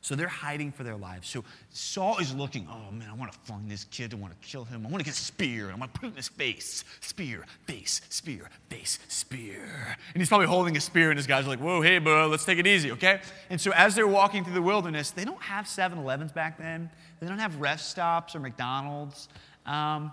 So 0.03 0.15
they're 0.15 0.27
hiding 0.27 0.73
for 0.73 0.83
their 0.83 0.97
lives. 0.97 1.29
So 1.29 1.45
Saul 1.69 2.17
is 2.17 2.35
looking, 2.35 2.67
oh 2.69 2.91
man, 2.91 3.07
I 3.09 3.13
want 3.13 3.31
to 3.31 3.39
find 3.39 3.71
this 3.71 3.85
kid. 3.85 4.13
I 4.13 4.17
want 4.17 4.33
to 4.33 4.47
kill 4.47 4.65
him. 4.65 4.85
I 4.85 4.89
want 4.89 4.99
to 4.99 5.05
get 5.05 5.13
a 5.13 5.17
spear. 5.17 5.67
And 5.67 5.75
I 5.75 5.79
want 5.79 5.93
to 5.93 5.99
put 6.01 6.07
it 6.07 6.09
in 6.09 6.17
his 6.17 6.27
face. 6.27 6.83
Spear, 6.99 7.45
face, 7.67 8.01
spear, 8.09 8.49
face, 8.69 8.99
spear. 9.07 9.95
And 10.13 10.21
he's 10.21 10.27
probably 10.27 10.47
holding 10.47 10.75
a 10.75 10.81
spear, 10.81 11.09
and 11.09 11.17
his 11.17 11.25
guys 11.25 11.45
are 11.45 11.47
like, 11.47 11.61
whoa, 11.61 11.81
hey, 11.81 11.99
bro, 11.99 12.27
let's 12.27 12.43
take 12.43 12.59
it 12.59 12.67
easy, 12.67 12.91
okay? 12.91 13.21
And 13.49 13.61
so 13.61 13.71
as 13.71 13.95
they're 13.95 14.05
walking 14.05 14.43
through 14.43 14.55
the 14.55 14.61
wilderness, 14.61 15.11
they 15.11 15.23
don't 15.23 15.41
have 15.41 15.69
7 15.69 15.97
Elevens 15.97 16.33
back 16.33 16.57
then, 16.57 16.89
they 17.21 17.27
don't 17.27 17.39
have 17.39 17.61
rest 17.61 17.89
stops 17.89 18.35
or 18.35 18.41
McDonald's. 18.41 19.29
Um, 19.65 20.11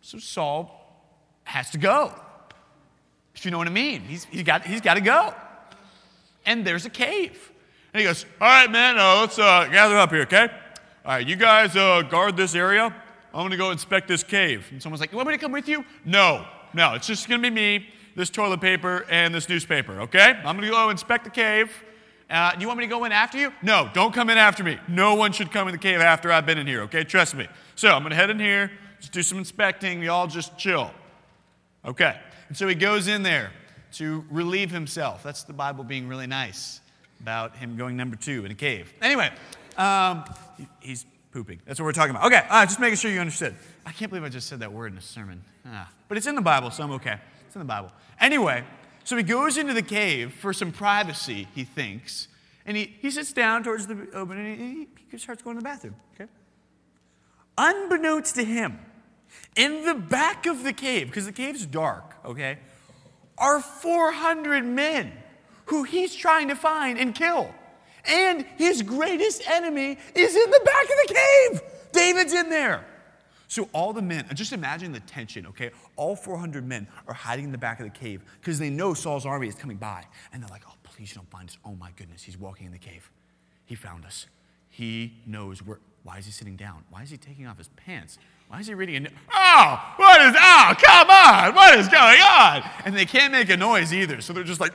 so 0.00 0.16
Saul 0.16 1.04
has 1.44 1.68
to 1.72 1.78
go. 1.78 2.14
If 3.34 3.44
you 3.44 3.50
know 3.50 3.58
what 3.58 3.66
I 3.66 3.72
mean, 3.72 4.00
he's, 4.00 4.24
he's 4.24 4.42
got, 4.42 4.64
he's 4.64 4.80
got 4.80 4.94
to 4.94 5.02
go. 5.02 5.34
And 6.46 6.66
there's 6.66 6.86
a 6.86 6.90
cave. 6.90 7.49
And 7.92 8.00
he 8.00 8.06
goes, 8.06 8.24
All 8.40 8.48
right, 8.48 8.70
man, 8.70 8.98
uh, 8.98 9.20
let's 9.20 9.38
uh, 9.38 9.66
gather 9.70 9.96
up 9.96 10.10
here, 10.10 10.22
okay? 10.22 10.48
All 11.04 11.12
right, 11.12 11.26
you 11.26 11.36
guys 11.36 11.76
uh, 11.76 12.02
guard 12.02 12.36
this 12.36 12.54
area. 12.54 12.94
I'm 13.32 13.40
going 13.40 13.50
to 13.50 13.56
go 13.56 13.70
inspect 13.70 14.08
this 14.08 14.22
cave. 14.22 14.66
And 14.70 14.82
someone's 14.82 15.00
like, 15.00 15.10
You 15.10 15.16
want 15.16 15.28
me 15.28 15.34
to 15.34 15.40
come 15.40 15.52
with 15.52 15.68
you? 15.68 15.84
No, 16.04 16.46
no, 16.72 16.94
it's 16.94 17.06
just 17.06 17.28
going 17.28 17.42
to 17.42 17.50
be 17.50 17.54
me, 17.54 17.86
this 18.14 18.30
toilet 18.30 18.60
paper, 18.60 19.06
and 19.10 19.34
this 19.34 19.48
newspaper, 19.48 20.00
okay? 20.02 20.34
I'm 20.44 20.56
going 20.56 20.68
to 20.68 20.70
go 20.70 20.90
inspect 20.90 21.24
the 21.24 21.30
cave. 21.30 21.72
Uh, 22.28 22.52
do 22.52 22.60
you 22.60 22.68
want 22.68 22.78
me 22.78 22.84
to 22.84 22.90
go 22.90 23.04
in 23.04 23.10
after 23.10 23.38
you? 23.38 23.52
No, 23.60 23.90
don't 23.92 24.14
come 24.14 24.30
in 24.30 24.38
after 24.38 24.62
me. 24.62 24.78
No 24.86 25.16
one 25.16 25.32
should 25.32 25.50
come 25.50 25.66
in 25.66 25.72
the 25.72 25.78
cave 25.78 26.00
after 26.00 26.30
I've 26.30 26.46
been 26.46 26.58
in 26.58 26.66
here, 26.66 26.82
okay? 26.82 27.02
Trust 27.02 27.34
me. 27.34 27.48
So 27.74 27.88
I'm 27.88 28.02
going 28.02 28.10
to 28.10 28.16
head 28.16 28.30
in 28.30 28.38
here, 28.38 28.70
just 29.00 29.10
do 29.10 29.22
some 29.22 29.38
inspecting. 29.38 30.00
You 30.00 30.12
all 30.12 30.28
just 30.28 30.56
chill. 30.56 30.92
Okay. 31.84 32.16
And 32.46 32.56
so 32.56 32.68
he 32.68 32.76
goes 32.76 33.08
in 33.08 33.24
there 33.24 33.50
to 33.94 34.24
relieve 34.30 34.70
himself. 34.70 35.24
That's 35.24 35.42
the 35.42 35.52
Bible 35.52 35.82
being 35.82 36.06
really 36.06 36.28
nice 36.28 36.80
about 37.20 37.56
him 37.56 37.76
going 37.76 37.96
number 37.96 38.16
two 38.16 38.44
in 38.44 38.50
a 38.50 38.54
cave. 38.54 38.92
Anyway, 39.02 39.30
um, 39.76 40.24
he, 40.56 40.66
he's 40.80 41.06
pooping. 41.32 41.60
That's 41.66 41.78
what 41.78 41.86
we're 41.86 41.92
talking 41.92 42.10
about. 42.10 42.26
Okay, 42.26 42.44
uh, 42.48 42.64
just 42.66 42.80
making 42.80 42.96
sure 42.96 43.10
you 43.10 43.20
understood. 43.20 43.54
I 43.86 43.92
can't 43.92 44.10
believe 44.10 44.24
I 44.24 44.28
just 44.28 44.48
said 44.48 44.60
that 44.60 44.72
word 44.72 44.92
in 44.92 44.98
a 44.98 45.02
sermon. 45.02 45.44
Ah, 45.66 45.90
but 46.08 46.16
it's 46.16 46.26
in 46.26 46.34
the 46.34 46.42
Bible, 46.42 46.70
so 46.70 46.82
I'm 46.82 46.90
okay. 46.92 47.18
It's 47.46 47.54
in 47.54 47.60
the 47.60 47.66
Bible. 47.66 47.92
Anyway, 48.20 48.64
so 49.04 49.16
he 49.16 49.22
goes 49.22 49.56
into 49.56 49.74
the 49.74 49.82
cave 49.82 50.32
for 50.32 50.52
some 50.52 50.72
privacy, 50.72 51.48
he 51.54 51.64
thinks, 51.64 52.28
and 52.66 52.76
he, 52.76 52.94
he 53.00 53.10
sits 53.10 53.32
down 53.32 53.62
towards 53.62 53.86
the 53.86 54.08
opening 54.14 54.60
and 54.60 54.76
he, 54.76 54.88
he 55.10 55.18
starts 55.18 55.42
going 55.42 55.56
to 55.56 55.60
the 55.60 55.64
bathroom. 55.64 55.96
Okay? 56.14 56.30
Unbeknownst 57.58 58.34
to 58.36 58.44
him, 58.44 58.78
in 59.56 59.84
the 59.84 59.94
back 59.94 60.46
of 60.46 60.64
the 60.64 60.72
cave, 60.72 61.08
because 61.08 61.26
the 61.26 61.32
cave's 61.32 61.66
dark, 61.66 62.14
okay, 62.24 62.58
are 63.38 63.60
400 63.60 64.64
men 64.64 65.12
who 65.70 65.84
he's 65.84 66.14
trying 66.14 66.48
to 66.48 66.56
find 66.56 66.98
and 66.98 67.14
kill. 67.14 67.48
And 68.04 68.44
his 68.56 68.82
greatest 68.82 69.48
enemy 69.48 69.98
is 70.16 70.34
in 70.34 70.50
the 70.50 70.60
back 70.64 70.82
of 70.82 70.90
the 71.06 71.14
cave. 71.14 71.62
David's 71.92 72.34
in 72.34 72.50
there. 72.50 72.84
So 73.46 73.68
all 73.72 73.92
the 73.92 74.02
men, 74.02 74.26
just 74.34 74.52
imagine 74.52 74.90
the 74.90 75.00
tension, 75.00 75.46
okay? 75.46 75.70
All 75.94 76.16
400 76.16 76.66
men 76.66 76.88
are 77.06 77.14
hiding 77.14 77.44
in 77.44 77.52
the 77.52 77.58
back 77.58 77.78
of 77.78 77.84
the 77.84 77.90
cave 77.90 78.22
because 78.40 78.58
they 78.58 78.68
know 78.68 78.94
Saul's 78.94 79.26
army 79.26 79.46
is 79.46 79.54
coming 79.54 79.76
by. 79.76 80.04
And 80.32 80.42
they're 80.42 80.50
like, 80.50 80.62
oh, 80.68 80.74
please 80.82 81.12
don't 81.14 81.30
find 81.30 81.48
us. 81.48 81.56
Oh 81.64 81.74
my 81.76 81.90
goodness, 81.96 82.22
he's 82.22 82.38
walking 82.38 82.66
in 82.66 82.72
the 82.72 82.78
cave. 82.78 83.08
He 83.64 83.76
found 83.76 84.04
us. 84.04 84.26
He 84.68 85.14
knows 85.26 85.64
where. 85.64 85.78
Why 86.02 86.16
is 86.16 86.24
he 86.24 86.32
sitting 86.32 86.56
down? 86.56 86.82
Why 86.88 87.02
is 87.02 87.10
he 87.10 87.18
taking 87.18 87.46
off 87.46 87.58
his 87.58 87.68
pants? 87.68 88.18
Why 88.48 88.60
is 88.60 88.66
he 88.66 88.74
reading 88.74 89.06
a. 89.06 89.10
Oh, 89.32 89.94
what 89.96 90.20
is. 90.22 90.34
Oh, 90.36 90.74
come 90.80 91.10
on. 91.10 91.54
What 91.54 91.78
is 91.78 91.88
going 91.88 92.20
on? 92.20 92.62
And 92.84 92.96
they 92.96 93.04
can't 93.04 93.32
make 93.32 93.50
a 93.50 93.56
noise 93.56 93.92
either. 93.92 94.20
So 94.20 94.32
they're 94.32 94.42
just 94.42 94.60
like. 94.60 94.72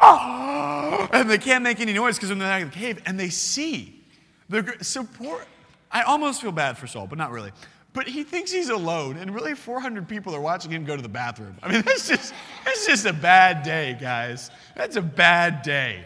Oh! 0.00 1.08
And 1.12 1.30
they 1.30 1.38
can't 1.38 1.62
make 1.62 1.80
any 1.80 1.92
noise 1.92 2.16
because 2.16 2.28
they're 2.28 2.34
in 2.34 2.40
the 2.40 2.44
back 2.44 2.62
of 2.62 2.72
the 2.72 2.78
cave. 2.78 3.02
And 3.06 3.18
they 3.18 3.28
see. 3.28 4.02
They're, 4.48 4.76
so 4.82 5.04
poor. 5.04 5.44
I 5.90 6.02
almost 6.02 6.42
feel 6.42 6.52
bad 6.52 6.76
for 6.76 6.86
Saul, 6.86 7.06
but 7.06 7.18
not 7.18 7.30
really. 7.30 7.52
But 7.92 8.08
he 8.08 8.24
thinks 8.24 8.50
he's 8.50 8.70
alone, 8.70 9.16
and 9.16 9.32
really 9.32 9.54
400 9.54 10.08
people 10.08 10.34
are 10.34 10.40
watching 10.40 10.72
him 10.72 10.84
go 10.84 10.96
to 10.96 11.02
the 11.02 11.08
bathroom. 11.08 11.56
I 11.62 11.70
mean, 11.72 11.82
that's 11.86 12.08
just, 12.08 12.34
that's 12.64 12.86
just 12.86 13.06
a 13.06 13.12
bad 13.12 13.62
day, 13.62 13.96
guys. 14.00 14.50
That's 14.76 14.96
a 14.96 15.02
bad 15.02 15.62
day. 15.62 16.04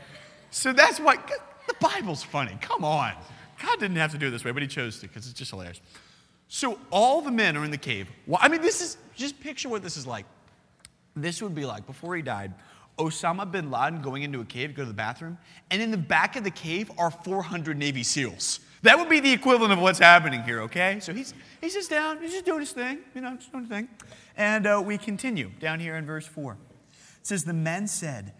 So 0.50 0.72
that's 0.72 1.00
why 1.00 1.16
the 1.16 1.74
Bible's 1.80 2.22
funny. 2.22 2.56
Come 2.60 2.84
on. 2.84 3.12
God 3.62 3.80
didn't 3.80 3.96
have 3.96 4.12
to 4.12 4.18
do 4.18 4.28
it 4.28 4.30
this 4.30 4.44
way, 4.44 4.52
but 4.52 4.62
he 4.62 4.68
chose 4.68 5.00
to 5.00 5.08
because 5.08 5.28
it's 5.28 5.38
just 5.38 5.50
hilarious. 5.50 5.80
So 6.48 6.78
all 6.90 7.20
the 7.20 7.30
men 7.30 7.56
are 7.56 7.64
in 7.64 7.70
the 7.70 7.78
cave. 7.78 8.08
Well, 8.26 8.38
I 8.40 8.48
mean, 8.48 8.62
this 8.62 8.80
is 8.80 8.98
just 9.16 9.38
picture 9.40 9.68
what 9.68 9.82
this 9.82 9.96
is 9.96 10.06
like. 10.06 10.26
This 11.16 11.42
would 11.42 11.54
be 11.54 11.66
like 11.66 11.86
before 11.86 12.14
he 12.14 12.22
died. 12.22 12.54
Osama 12.98 13.50
bin 13.50 13.70
Laden 13.70 14.02
going 14.02 14.22
into 14.22 14.40
a 14.40 14.44
cave 14.44 14.70
to 14.70 14.76
go 14.76 14.82
to 14.82 14.88
the 14.88 14.94
bathroom, 14.94 15.38
and 15.70 15.80
in 15.80 15.90
the 15.90 15.96
back 15.96 16.36
of 16.36 16.44
the 16.44 16.50
cave 16.50 16.90
are 16.98 17.10
400 17.10 17.76
Navy 17.76 18.02
SEALs. 18.02 18.60
That 18.82 18.98
would 18.98 19.08
be 19.08 19.20
the 19.20 19.32
equivalent 19.32 19.72
of 19.72 19.80
what's 19.80 19.98
happening 19.98 20.42
here, 20.42 20.60
okay? 20.62 20.98
So 21.00 21.12
he's, 21.12 21.34
he's 21.60 21.74
just 21.74 21.90
down, 21.90 22.20
he's 22.20 22.32
just 22.32 22.44
doing 22.44 22.60
his 22.60 22.72
thing, 22.72 22.98
you 23.14 23.20
know, 23.20 23.34
just 23.36 23.50
doing 23.50 23.64
his 23.64 23.70
thing. 23.70 23.88
And 24.36 24.66
uh, 24.66 24.82
we 24.84 24.98
continue 24.98 25.50
down 25.58 25.80
here 25.80 25.96
in 25.96 26.06
verse 26.06 26.26
4. 26.26 26.52
It 26.52 27.26
says, 27.26 27.44
The 27.44 27.52
men 27.52 27.88
said, 27.88 28.34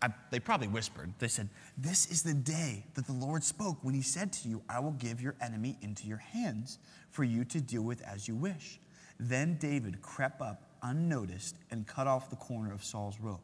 I, 0.00 0.08
they 0.30 0.38
probably 0.40 0.68
whispered, 0.68 1.12
they 1.18 1.28
said, 1.28 1.48
This 1.76 2.10
is 2.10 2.22
the 2.22 2.34
day 2.34 2.84
that 2.94 3.06
the 3.06 3.12
Lord 3.12 3.42
spoke 3.42 3.78
when 3.82 3.94
he 3.94 4.02
said 4.02 4.32
to 4.34 4.48
you, 4.48 4.62
I 4.68 4.78
will 4.78 4.92
give 4.92 5.20
your 5.20 5.34
enemy 5.40 5.76
into 5.80 6.06
your 6.06 6.18
hands 6.18 6.78
for 7.10 7.24
you 7.24 7.44
to 7.46 7.60
deal 7.60 7.82
with 7.82 8.02
as 8.02 8.28
you 8.28 8.36
wish. 8.36 8.80
Then 9.18 9.56
David 9.58 10.00
crept 10.00 10.40
up 10.40 10.62
unnoticed 10.82 11.56
and 11.70 11.86
cut 11.86 12.06
off 12.06 12.30
the 12.30 12.36
corner 12.36 12.72
of 12.72 12.84
Saul's 12.84 13.18
robe. 13.20 13.40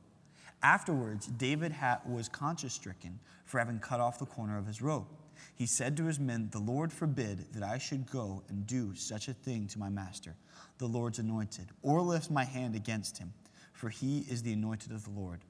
Afterwards, 0.62 1.27
David 1.27 1.75
was 2.07 2.29
conscience 2.29 2.75
stricken 2.75 3.21
for 3.45 3.59
having 3.59 3.79
cut 3.79 4.00
off 4.00 4.19
the 4.19 4.27
corner 4.27 4.59
of 4.59 4.67
his 4.67 4.83
robe. 4.83 5.07
He 5.55 5.67
said 5.67 5.97
to 5.97 6.07
his 6.07 6.19
men, 6.19 6.49
The 6.53 6.59
Lord 6.59 6.93
forbid 6.93 7.53
that 7.53 7.62
I 7.62 7.79
should 7.79 8.11
go 8.11 8.43
and 8.49 8.67
do 8.67 8.95
such 8.95 9.29
a 9.29 9.33
thing 9.33 9.67
to 9.69 9.79
my 9.79 9.88
master, 9.88 10.35
the 10.79 10.87
Lord's 10.87 11.19
anointed, 11.19 11.69
or 11.83 12.00
lift 12.00 12.31
my 12.31 12.45
hand 12.45 12.75
against 12.75 13.19
him, 13.19 13.33
for 13.73 13.88
he 13.88 14.21
is 14.29 14.43
the 14.43 14.53
anointed 14.53 14.93
of 14.93 15.05
the 15.05 15.11
Lord. 15.11 15.41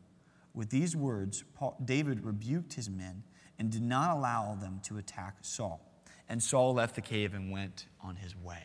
With 0.54 0.70
these 0.70 0.94
words, 0.94 1.44
Paul, 1.54 1.76
David 1.84 2.24
rebuked 2.24 2.74
his 2.74 2.90
men 2.90 3.22
and 3.58 3.70
did 3.70 3.82
not 3.82 4.16
allow 4.16 4.54
them 4.54 4.80
to 4.84 4.98
attack 4.98 5.36
Saul. 5.42 5.80
And 6.28 6.42
Saul 6.42 6.74
left 6.74 6.94
the 6.94 7.00
cave 7.00 7.32
and 7.32 7.50
went 7.50 7.86
on 8.02 8.16
his 8.16 8.36
way. 8.36 8.64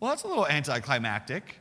Well, 0.00 0.10
that's 0.10 0.24
a 0.24 0.28
little 0.28 0.46
anticlimactic. 0.46 1.60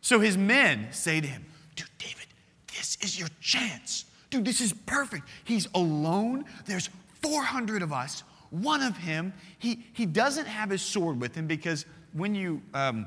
So 0.00 0.20
his 0.20 0.38
men 0.38 0.88
say 0.92 1.20
to 1.20 1.26
him, 1.26 1.44
Dude, 1.74 1.88
David, 1.98 2.26
this 2.76 2.98
is 3.00 3.18
your 3.18 3.28
chance. 3.40 4.04
Dude, 4.30 4.44
this 4.44 4.60
is 4.60 4.72
perfect. 4.86 5.28
He's 5.44 5.68
alone. 5.74 6.44
There's 6.66 6.88
400 7.22 7.82
of 7.82 7.92
us, 7.92 8.24
one 8.52 8.82
of 8.82 8.98
him, 8.98 9.32
he, 9.58 9.86
he 9.94 10.04
doesn't 10.04 10.46
have 10.46 10.68
his 10.68 10.82
sword 10.82 11.18
with 11.18 11.34
him 11.34 11.46
because 11.46 11.86
when 12.12 12.34
you 12.34 12.60
um, 12.74 13.06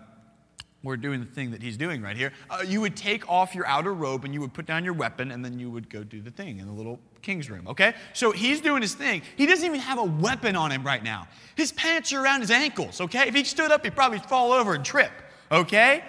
were 0.81 0.97
doing 0.97 1.19
the 1.19 1.25
thing 1.27 1.51
that 1.51 1.61
he's 1.61 1.77
doing 1.77 2.01
right 2.01 2.17
here, 2.17 2.33
uh, 2.49 2.63
you 2.65 2.81
would 2.81 2.95
take 2.95 3.29
off 3.29 3.53
your 3.53 3.67
outer 3.67 3.93
robe 3.93 4.25
and 4.25 4.33
you 4.33 4.41
would 4.41 4.53
put 4.53 4.65
down 4.65 4.83
your 4.83 4.95
weapon 4.95 5.31
and 5.31 5.45
then 5.45 5.59
you 5.59 5.69
would 5.69 5.87
go 5.87 6.03
do 6.03 6.19
the 6.19 6.31
thing 6.31 6.57
in 6.57 6.65
the 6.65 6.73
little 6.73 6.99
king's 7.21 7.47
room, 7.47 7.67
okay? 7.67 7.93
So 8.13 8.31
he's 8.31 8.59
doing 8.59 8.81
his 8.81 8.95
thing. 8.95 9.21
He 9.35 9.45
doesn't 9.45 9.65
even 9.65 9.79
have 9.81 9.99
a 9.99 10.03
weapon 10.03 10.55
on 10.55 10.71
him 10.71 10.83
right 10.83 11.03
now. 11.03 11.27
His 11.55 11.71
pants 11.71 12.11
are 12.11 12.23
around 12.23 12.41
his 12.41 12.51
ankles, 12.51 12.99
okay? 13.01 13.27
If 13.27 13.35
he 13.35 13.43
stood 13.43 13.71
up, 13.71 13.83
he'd 13.83 13.95
probably 13.95 14.19
fall 14.19 14.51
over 14.51 14.73
and 14.73 14.83
trip, 14.83 15.11
okay? 15.51 16.03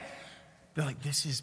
They're 0.74 0.86
like, 0.86 1.02
this 1.02 1.26
is 1.26 1.42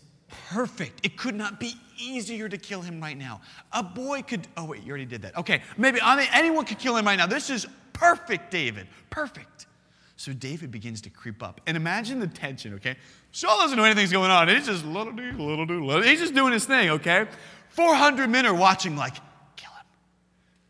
perfect. 0.50 1.06
It 1.06 1.16
could 1.16 1.36
not 1.36 1.60
be 1.60 1.76
easier 1.98 2.50
to 2.50 2.58
kill 2.58 2.82
him 2.82 3.02
right 3.02 3.18
now. 3.18 3.42
A 3.72 3.84
boy 3.84 4.22
could, 4.22 4.48
oh, 4.58 4.66
wait, 4.66 4.84
you 4.84 4.90
already 4.90 5.06
did 5.06 5.22
that. 5.24 5.38
Okay, 5.38 5.62
maybe 5.78 6.00
I 6.02 6.16
mean, 6.16 6.28
anyone 6.34 6.66
could 6.66 6.80
kill 6.80 6.96
him 6.98 7.06
right 7.06 7.18
now. 7.18 7.28
This 7.28 7.50
is 7.50 7.66
perfect, 7.94 8.52
David. 8.52 8.88
Perfect. 9.10 9.68
So 10.16 10.32
David 10.32 10.72
begins 10.72 11.02
to 11.02 11.10
creep 11.10 11.44
up. 11.44 11.60
And 11.66 11.76
imagine 11.76 12.20
the 12.20 12.28
tension, 12.28 12.76
okay? 12.76 12.96
Saul 13.32 13.58
doesn't 13.60 13.78
know 13.78 13.84
anything's 13.84 14.12
going 14.12 14.32
on. 14.32 14.48
He's 14.48 14.68
just 14.68 14.86
little 14.86 15.12
dude, 15.12 15.36
little 15.36 15.66
dude, 15.66 15.82
little 15.82 16.04
He's 16.04 16.20
just 16.20 16.34
doing 16.34 16.54
his 16.54 16.66
thing, 16.66 16.92
okay? 16.92 17.28
400 17.70 18.30
men 18.30 18.46
are 18.46 18.54
watching, 18.54 18.96
like, 18.96 19.16
kill 19.56 19.72
him, 19.72 19.86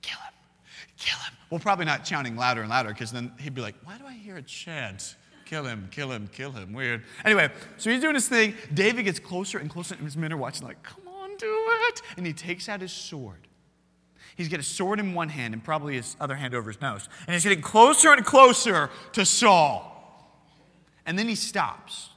kill 0.01 0.17
him, 0.17 0.33
kill 0.97 1.17
him. 1.17 1.33
Well, 1.49 1.59
probably 1.59 1.85
not 1.85 2.05
chanting 2.05 2.35
louder 2.35 2.61
and 2.61 2.69
louder 2.69 2.89
because 2.89 3.11
then 3.11 3.31
he'd 3.39 3.53
be 3.53 3.61
like, 3.61 3.75
why 3.83 3.97
do 3.97 4.05
I 4.05 4.13
hear 4.13 4.37
a 4.37 4.41
chant? 4.41 5.17
Kill 5.45 5.65
him, 5.65 5.89
kill 5.91 6.11
him, 6.11 6.29
kill 6.31 6.51
him. 6.51 6.73
Weird. 6.73 7.03
Anyway, 7.25 7.51
so 7.77 7.91
he's 7.91 8.01
doing 8.01 8.15
his 8.15 8.27
thing. 8.27 8.55
David 8.73 9.03
gets 9.03 9.19
closer 9.19 9.59
and 9.59 9.69
closer, 9.69 9.93
and 9.93 10.03
his 10.03 10.17
men 10.17 10.33
are 10.33 10.37
watching, 10.37 10.65
like, 10.65 10.81
come 10.81 11.02
do 11.43 11.67
it. 11.89 12.01
And 12.17 12.25
he 12.25 12.33
takes 12.33 12.69
out 12.69 12.81
his 12.81 12.91
sword. 12.91 13.47
He's 14.35 14.49
got 14.49 14.59
a 14.59 14.63
sword 14.63 14.99
in 14.99 15.13
one 15.13 15.29
hand 15.29 15.53
and 15.53 15.63
probably 15.63 15.95
his 15.95 16.15
other 16.19 16.35
hand 16.35 16.55
over 16.55 16.71
his 16.71 16.81
nose. 16.81 17.07
And 17.27 17.33
he's 17.33 17.43
getting 17.43 17.61
closer 17.61 18.11
and 18.11 18.25
closer 18.25 18.89
to 19.13 19.25
Saul. 19.25 19.89
And 21.05 21.19
then 21.19 21.27
he 21.27 21.35
stops. 21.35 22.09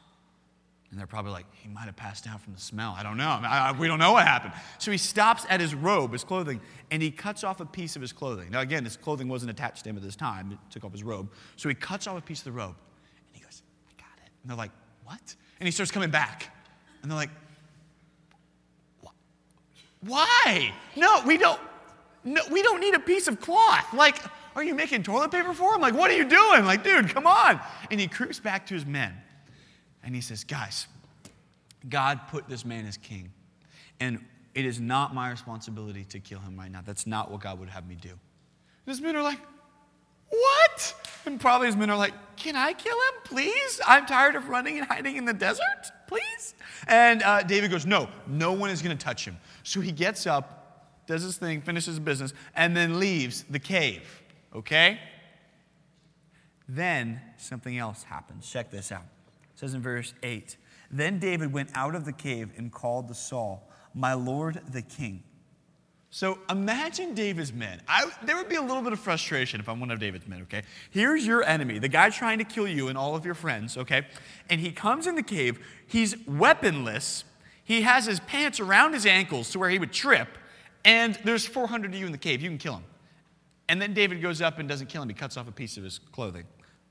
And 0.91 0.99
they're 0.99 1.07
probably 1.07 1.33
like, 1.33 1.47
he 1.53 1.69
might 1.69 1.85
have 1.87 1.97
passed 1.97 2.27
out 2.27 2.41
from 2.41 2.55
the 2.55 2.61
smell. 2.61 2.95
I 2.97 3.03
don't 3.03 3.17
know. 3.17 3.29
I, 3.29 3.69
I, 3.69 3.73
we 3.73 3.87
don't 3.87 3.99
know 3.99 4.13
what 4.13 4.27
happened. 4.27 4.55
So 4.79 4.91
he 4.91 4.99
stops 4.99 5.45
at 5.51 5.61
his 5.61 5.75
robe, 5.75 6.13
his 6.13 6.25
clothing, 6.25 6.61
and 6.91 7.03
he 7.03 7.11
cuts 7.11 7.45
off 7.45 7.61
a 7.61 7.67
piece 7.67 7.97
of 7.97 8.03
his 8.03 8.13
clothing. 8.13 8.51
Now, 8.51 8.61
again, 8.61 8.85
his 8.85 8.97
clothing 8.97 9.29
wasn't 9.29 9.51
attached 9.51 9.83
to 9.85 9.91
him 9.91 9.97
at 9.97 10.03
this 10.03 10.17
time. 10.17 10.53
It 10.53 10.59
took 10.71 10.85
off 10.85 10.93
his 10.93 11.03
robe. 11.03 11.31
So 11.57 11.69
he 11.69 11.75
cuts 11.75 12.07
off 12.07 12.17
a 12.17 12.23
piece 12.23 12.39
of 12.39 12.45
the 12.45 12.53
robe. 12.53 12.77
And 12.77 13.35
he 13.35 13.43
goes, 13.43 13.63
I 13.89 14.01
got 14.01 14.17
it. 14.25 14.31
And 14.43 14.51
they're 14.51 14.57
like, 14.57 14.71
What? 15.05 15.35
And 15.59 15.67
he 15.67 15.71
starts 15.73 15.91
coming 15.91 16.11
back. 16.11 16.51
And 17.03 17.11
they're 17.11 17.19
like, 17.19 17.31
Why? 20.01 20.73
No, 20.97 21.23
we 21.27 21.37
don't. 21.37 21.61
No, 22.25 22.43
we 22.51 22.63
don't 22.63 22.81
need 22.81 22.95
a 22.95 23.01
piece 23.01 23.29
of 23.29 23.41
cloth. 23.41 23.95
Like, 23.95 24.17
are 24.57 24.65
you 24.65 24.75
making 24.75 25.03
toilet 25.03 25.31
paper 25.31 25.53
for 25.53 25.75
him? 25.75 25.81
Like, 25.81 25.95
what 25.95 26.11
are 26.11 26.17
you 26.17 26.29
doing? 26.29 26.65
Like, 26.65 26.83
dude, 26.83 27.09
come 27.11 27.27
on. 27.27 27.61
And 27.91 28.01
he 28.01 28.09
creeps 28.09 28.41
back 28.41 28.67
to 28.67 28.75
his 28.75 28.85
men 28.87 29.15
and 30.03 30.15
he 30.15 30.21
says, 30.21 30.45
Guys, 30.45 30.87
God 31.89 32.21
put 32.31 32.49
this 32.49 32.65
man 32.65 32.87
as 32.87 32.97
king. 32.97 33.33
And 34.01 34.25
it 34.55 34.65
is 34.65 34.81
not 34.81 35.15
my 35.15 35.31
responsibility 35.31 36.05
to 36.05 36.21
kill 36.21 36.41
him 36.41 36.59
right 36.59 36.71
now. 36.71 36.81
That's 36.85 37.07
not 37.07 37.31
what 37.31 37.41
God 37.41 37.61
would 37.61 37.69
have 37.69 37.87
me 37.87 37.97
do. 37.97 38.13
His 38.87 39.01
men 39.01 39.15
are 39.17 39.23
like, 39.23 39.39
What? 40.29 40.95
And 41.27 41.41
probably 41.41 41.67
his 41.67 41.77
men 41.77 41.91
are 41.91 41.97
like, 41.97 42.15
Can 42.37 42.57
I 42.57 42.73
kill 42.73 42.97
him, 42.97 43.21
please? 43.25 43.81
I'm 43.87 44.07
tired 44.07 44.37
of 44.37 44.49
running 44.49 44.79
and 44.79 44.87
hiding 44.87 45.17
in 45.17 45.25
the 45.25 45.35
desert, 45.35 45.91
please? 46.07 46.55
And 46.87 47.23
uh, 47.23 47.43
David 47.43 47.71
goes, 47.71 47.87
No, 47.87 48.09
no 48.27 48.53
one 48.53 48.71
is 48.71 48.83
going 48.83 48.97
to 48.97 49.05
touch 49.05 49.25
him. 49.25 49.37
So 49.63 49.81
he 49.81 49.93
gets 49.93 50.27
up, 50.27 51.05
does 51.07 51.23
his 51.23 51.37
thing, 51.37 51.63
finishes 51.63 51.95
his 51.95 52.01
business, 52.01 52.33
and 52.55 52.77
then 52.77 52.99
leaves 52.99 53.45
the 53.51 53.59
cave, 53.59 54.23
okay? 54.55 54.99
Then 56.69 57.21
something 57.37 57.79
else 57.79 58.03
happens. 58.03 58.49
Check 58.49 58.71
this 58.71 58.91
out. 58.91 59.05
It 59.55 59.59
says 59.59 59.75
in 59.75 59.83
verse 59.83 60.15
8 60.23 60.57
Then 60.91 61.19
David 61.19 61.53
went 61.53 61.71
out 61.75 61.95
of 61.95 62.05
the 62.05 62.13
cave 62.13 62.51
and 62.57 62.73
called 62.73 63.09
to 63.09 63.15
Saul, 63.15 63.69
My 63.95 64.15
lord 64.15 64.61
the 64.71 64.83
king. 64.83 65.23
So 66.11 66.39
imagine 66.49 67.15
David's 67.15 67.53
men. 67.53 67.81
I, 67.89 68.11
there 68.23 68.37
would 68.37 68.49
be 68.49 68.57
a 68.57 68.63
little 68.63 68.83
bit 68.83 68.93
of 68.93 69.01
frustration 69.01 69.61
if 69.61 69.69
I'm 69.69 69.81
one 69.81 69.91
of 69.91 69.99
David's 69.99 70.27
men, 70.27 70.43
okay? 70.43 70.63
Here's 70.91 71.27
your 71.27 71.43
enemy, 71.45 71.79
the 71.79 71.89
guy 71.89 72.11
trying 72.11 72.39
to 72.39 72.45
kill 72.45 72.69
you 72.69 72.89
and 72.89 72.97
all 72.97 73.17
of 73.17 73.25
your 73.25 73.35
friends, 73.35 73.77
okay? 73.77 74.07
And 74.49 74.61
he 74.61 74.71
comes 74.71 75.07
in 75.07 75.15
the 75.15 75.23
cave. 75.23 75.59
He's 75.87 76.17
weaponless. 76.27 77.25
He 77.65 77.83
has 77.83 78.07
his 78.07 78.21
pants 78.21 78.61
around 78.61 78.93
his 78.93 79.05
ankles 79.05 79.51
to 79.51 79.59
where 79.59 79.69
he 79.69 79.79
would 79.79 79.93
trip. 79.93 80.29
And 80.85 81.19
there's 81.25 81.45
400 81.45 81.93
of 81.93 81.99
you 81.99 82.07
in 82.07 82.13
the 82.13 82.19
cave. 82.19 82.41
You 82.41 82.49
can 82.49 82.59
kill 82.59 82.75
him. 82.75 82.85
And 83.69 83.83
then 83.83 83.93
David 83.93 84.23
goes 84.23 84.41
up 84.41 84.61
and 84.61 84.69
doesn't 84.69 84.87
kill 84.87 85.03
him. 85.03 85.09
He 85.09 85.15
cuts 85.15 85.37
off 85.37 85.49
a 85.49 85.53
piece 85.53 85.77
of 85.77 85.83
his 85.83 85.99
clothing. 86.13 86.45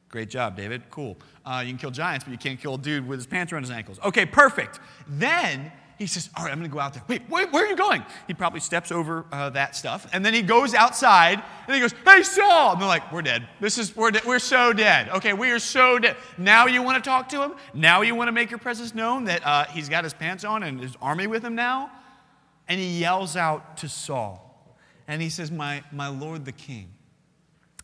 Great 0.10 0.30
job, 0.30 0.56
David. 0.58 0.84
Cool. 0.90 1.18
Uh, 1.46 1.64
you 1.66 1.72
can 1.72 1.78
kill 1.78 1.92
giants, 1.92 2.26
but 2.26 2.32
you 2.32 2.38
can't 2.38 2.60
kill 2.60 2.76
a 2.76 2.78
dude 2.78 3.08
with 3.08 3.20
his 3.20 3.28
pants 3.28 3.52
around 3.54 3.64
his 3.64 3.72
ankles. 3.72 4.00
Okay, 4.04 4.26
perfect. 4.26 4.80
Then 5.08 5.72
he 5.98 6.08
says, 6.08 6.30
All 6.36 6.44
right, 6.44 6.52
I'm 6.52 6.60
going 6.60 6.70
to 6.70 6.74
go 6.74 6.80
out 6.80 6.94
there. 6.94 7.04
Wait, 7.08 7.22
wait, 7.30 7.52
where 7.52 7.66
are 7.66 7.70
you 7.70 7.76
going? 7.76 8.04
He 8.28 8.34
probably 8.34 8.60
steps 8.60 8.92
over 8.92 9.26
uh, 9.32 9.50
that 9.52 9.76
stuff. 9.76 10.08
And 10.12 10.26
then 10.26 10.34
he 10.34 10.42
goes 10.42 10.74
outside 10.74 11.42
and 11.68 11.76
he 11.76 11.80
goes, 11.80 11.94
Hey, 12.06 12.22
Saul. 12.24 12.74
And 12.74 12.82
they're 12.82 12.88
like, 12.88 13.12
We're 13.12 13.22
dead. 13.22 13.48
This 13.62 13.78
is, 13.78 13.96
we're, 13.96 14.12
de- 14.12 14.22
we're 14.26 14.40
so 14.40 14.74
dead. 14.74 15.10
Okay, 15.10 15.34
we 15.34 15.52
are 15.52 15.60
so 15.60 15.98
dead. 15.98 16.18
Now 16.38 16.66
you 16.66 16.82
want 16.82 17.02
to 17.04 17.10
talk 17.10 17.30
to 17.30 17.42
him? 17.42 17.54
Now 17.74 18.02
you 18.02 18.16
want 18.16 18.28
to 18.28 18.34
make 18.34 18.52
your 18.52 18.60
presence 18.60 18.94
known 18.94 19.26
that 19.26 19.46
uh, 19.46 19.66
he's 19.66 19.88
got 19.88 20.04
his 20.04 20.14
pants 20.14 20.44
on 20.44 20.64
and 20.64 20.80
his 20.80 20.96
army 21.02 21.28
with 21.28 21.44
him 21.44 21.56
now? 21.56 21.92
And 22.68 22.80
he 22.80 23.00
yells 23.00 23.38
out 23.38 23.78
to 23.78 23.90
Saul. 23.90 24.42
And 25.08 25.22
he 25.22 25.30
says, 25.30 25.52
My, 25.52 25.84
my 25.92 26.10
Lord 26.10 26.46
the 26.46 26.52
king. 26.52 26.90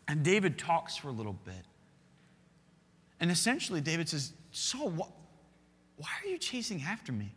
And 0.08 0.24
David 0.24 0.58
talks 0.58 0.98
for 0.98 1.08
a 1.08 1.14
little 1.14 1.38
bit. 1.46 1.66
And 3.22 3.32
essentially, 3.32 3.80
David 3.80 4.10
says, 4.10 4.34
Saul, 4.52 4.90
what, 4.90 5.10
why 5.96 6.10
are 6.24 6.28
you 6.28 6.38
chasing 6.38 6.82
after 6.82 7.12
me? 7.12 7.36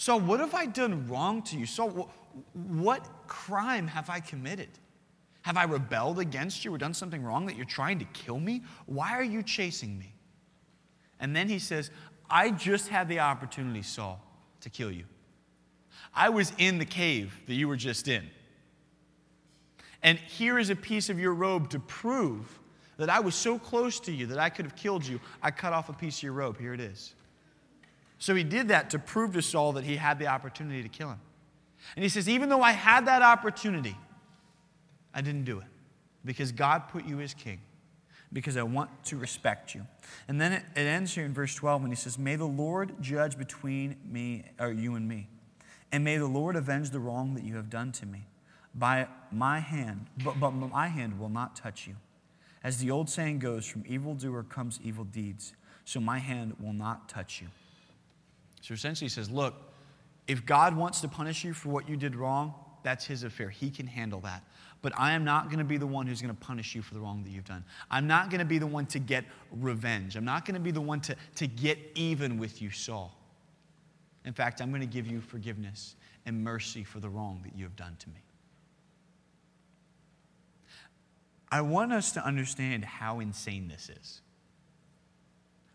Saul, 0.00 0.20
what 0.20 0.40
have 0.40 0.54
I 0.54 0.64
done 0.64 1.06
wrong 1.08 1.42
to 1.42 1.58
you? 1.58 1.66
Saul, 1.66 2.10
what 2.54 3.06
crime 3.26 3.86
have 3.86 4.08
I 4.08 4.18
committed? 4.18 4.70
Have 5.42 5.58
I 5.58 5.64
rebelled 5.64 6.18
against 6.18 6.64
you 6.64 6.72
or 6.72 6.78
done 6.78 6.94
something 6.94 7.22
wrong 7.22 7.44
that 7.44 7.54
you're 7.54 7.66
trying 7.66 7.98
to 7.98 8.06
kill 8.06 8.40
me? 8.40 8.62
Why 8.86 9.10
are 9.12 9.22
you 9.22 9.42
chasing 9.42 9.98
me? 9.98 10.14
And 11.20 11.36
then 11.36 11.50
he 11.50 11.58
says, 11.58 11.90
I 12.30 12.48
just 12.48 12.88
had 12.88 13.10
the 13.10 13.20
opportunity, 13.20 13.82
Saul, 13.82 14.24
to 14.62 14.70
kill 14.70 14.90
you. 14.90 15.04
I 16.14 16.30
was 16.30 16.54
in 16.56 16.78
the 16.78 16.86
cave 16.86 17.38
that 17.46 17.52
you 17.52 17.68
were 17.68 17.76
just 17.76 18.08
in. 18.08 18.26
And 20.02 20.18
here 20.18 20.58
is 20.58 20.70
a 20.70 20.76
piece 20.76 21.10
of 21.10 21.20
your 21.20 21.34
robe 21.34 21.68
to 21.70 21.78
prove 21.78 22.58
that 22.96 23.10
I 23.10 23.20
was 23.20 23.34
so 23.34 23.58
close 23.58 24.00
to 24.00 24.12
you 24.12 24.24
that 24.28 24.38
I 24.38 24.48
could 24.48 24.64
have 24.64 24.76
killed 24.76 25.06
you. 25.06 25.20
I 25.42 25.50
cut 25.50 25.74
off 25.74 25.90
a 25.90 25.92
piece 25.92 26.16
of 26.20 26.22
your 26.22 26.32
robe. 26.32 26.58
Here 26.58 26.72
it 26.72 26.80
is. 26.80 27.14
So 28.20 28.34
he 28.34 28.44
did 28.44 28.68
that 28.68 28.90
to 28.90 28.98
prove 28.98 29.32
to 29.32 29.42
Saul 29.42 29.72
that 29.72 29.84
he 29.84 29.96
had 29.96 30.18
the 30.18 30.26
opportunity 30.26 30.82
to 30.82 30.88
kill 30.88 31.08
him. 31.08 31.20
And 31.96 32.02
he 32.02 32.08
says, 32.08 32.28
Even 32.28 32.50
though 32.50 32.62
I 32.62 32.72
had 32.72 33.06
that 33.06 33.22
opportunity, 33.22 33.96
I 35.12 35.22
didn't 35.22 35.44
do 35.44 35.58
it 35.58 35.66
because 36.24 36.52
God 36.52 36.88
put 36.88 37.06
you 37.06 37.20
as 37.20 37.32
king, 37.32 37.60
because 38.30 38.58
I 38.58 38.62
want 38.62 38.90
to 39.06 39.16
respect 39.16 39.74
you. 39.74 39.86
And 40.28 40.38
then 40.38 40.52
it, 40.52 40.62
it 40.76 40.82
ends 40.82 41.14
here 41.14 41.24
in 41.24 41.32
verse 41.32 41.54
12 41.54 41.80
when 41.80 41.90
he 41.90 41.96
says, 41.96 42.18
May 42.18 42.36
the 42.36 42.44
Lord 42.44 42.92
judge 43.00 43.38
between 43.38 43.96
me, 44.04 44.44
or 44.60 44.70
you 44.70 44.96
and 44.96 45.08
me, 45.08 45.26
and 45.90 46.04
may 46.04 46.18
the 46.18 46.26
Lord 46.26 46.56
avenge 46.56 46.90
the 46.90 47.00
wrong 47.00 47.34
that 47.34 47.42
you 47.42 47.56
have 47.56 47.70
done 47.70 47.90
to 47.92 48.06
me. 48.06 48.26
By 48.74 49.08
my 49.32 49.60
hand, 49.60 50.06
but, 50.22 50.38
but 50.38 50.50
my 50.50 50.88
hand 50.88 51.18
will 51.18 51.30
not 51.30 51.56
touch 51.56 51.88
you. 51.88 51.96
As 52.62 52.78
the 52.78 52.90
old 52.90 53.08
saying 53.08 53.38
goes, 53.38 53.66
from 53.66 53.82
evildoer 53.88 54.42
comes 54.42 54.78
evil 54.84 55.04
deeds, 55.04 55.54
so 55.86 55.98
my 55.98 56.18
hand 56.18 56.54
will 56.60 56.74
not 56.74 57.08
touch 57.08 57.40
you. 57.40 57.48
So 58.60 58.74
essentially, 58.74 59.06
he 59.06 59.10
says, 59.10 59.30
Look, 59.30 59.54
if 60.26 60.46
God 60.46 60.76
wants 60.76 61.00
to 61.00 61.08
punish 61.08 61.44
you 61.44 61.52
for 61.52 61.70
what 61.70 61.88
you 61.88 61.96
did 61.96 62.14
wrong, 62.14 62.54
that's 62.82 63.04
his 63.04 63.22
affair. 63.22 63.50
He 63.50 63.70
can 63.70 63.86
handle 63.86 64.20
that. 64.20 64.44
But 64.82 64.92
I 64.98 65.12
am 65.12 65.24
not 65.24 65.46
going 65.46 65.58
to 65.58 65.64
be 65.64 65.76
the 65.76 65.86
one 65.86 66.06
who's 66.06 66.22
going 66.22 66.34
to 66.34 66.40
punish 66.40 66.74
you 66.74 66.80
for 66.80 66.94
the 66.94 67.00
wrong 67.00 67.22
that 67.24 67.30
you've 67.30 67.44
done. 67.44 67.64
I'm 67.90 68.06
not 68.06 68.30
going 68.30 68.38
to 68.38 68.46
be 68.46 68.58
the 68.58 68.66
one 68.66 68.86
to 68.86 68.98
get 68.98 69.24
revenge. 69.52 70.16
I'm 70.16 70.24
not 70.24 70.46
going 70.46 70.54
to 70.54 70.60
be 70.60 70.70
the 70.70 70.80
one 70.80 71.00
to, 71.02 71.16
to 71.36 71.46
get 71.46 71.78
even 71.94 72.38
with 72.38 72.62
you, 72.62 72.70
Saul. 72.70 73.14
In 74.24 74.32
fact, 74.32 74.60
I'm 74.60 74.70
going 74.70 74.80
to 74.80 74.86
give 74.86 75.06
you 75.06 75.20
forgiveness 75.20 75.96
and 76.24 76.42
mercy 76.42 76.84
for 76.84 77.00
the 77.00 77.08
wrong 77.08 77.40
that 77.44 77.56
you 77.56 77.64
have 77.64 77.76
done 77.76 77.96
to 77.98 78.08
me. 78.08 78.22
I 81.50 81.60
want 81.62 81.92
us 81.92 82.12
to 82.12 82.24
understand 82.24 82.84
how 82.84 83.20
insane 83.20 83.68
this 83.68 83.90
is. 83.90 84.20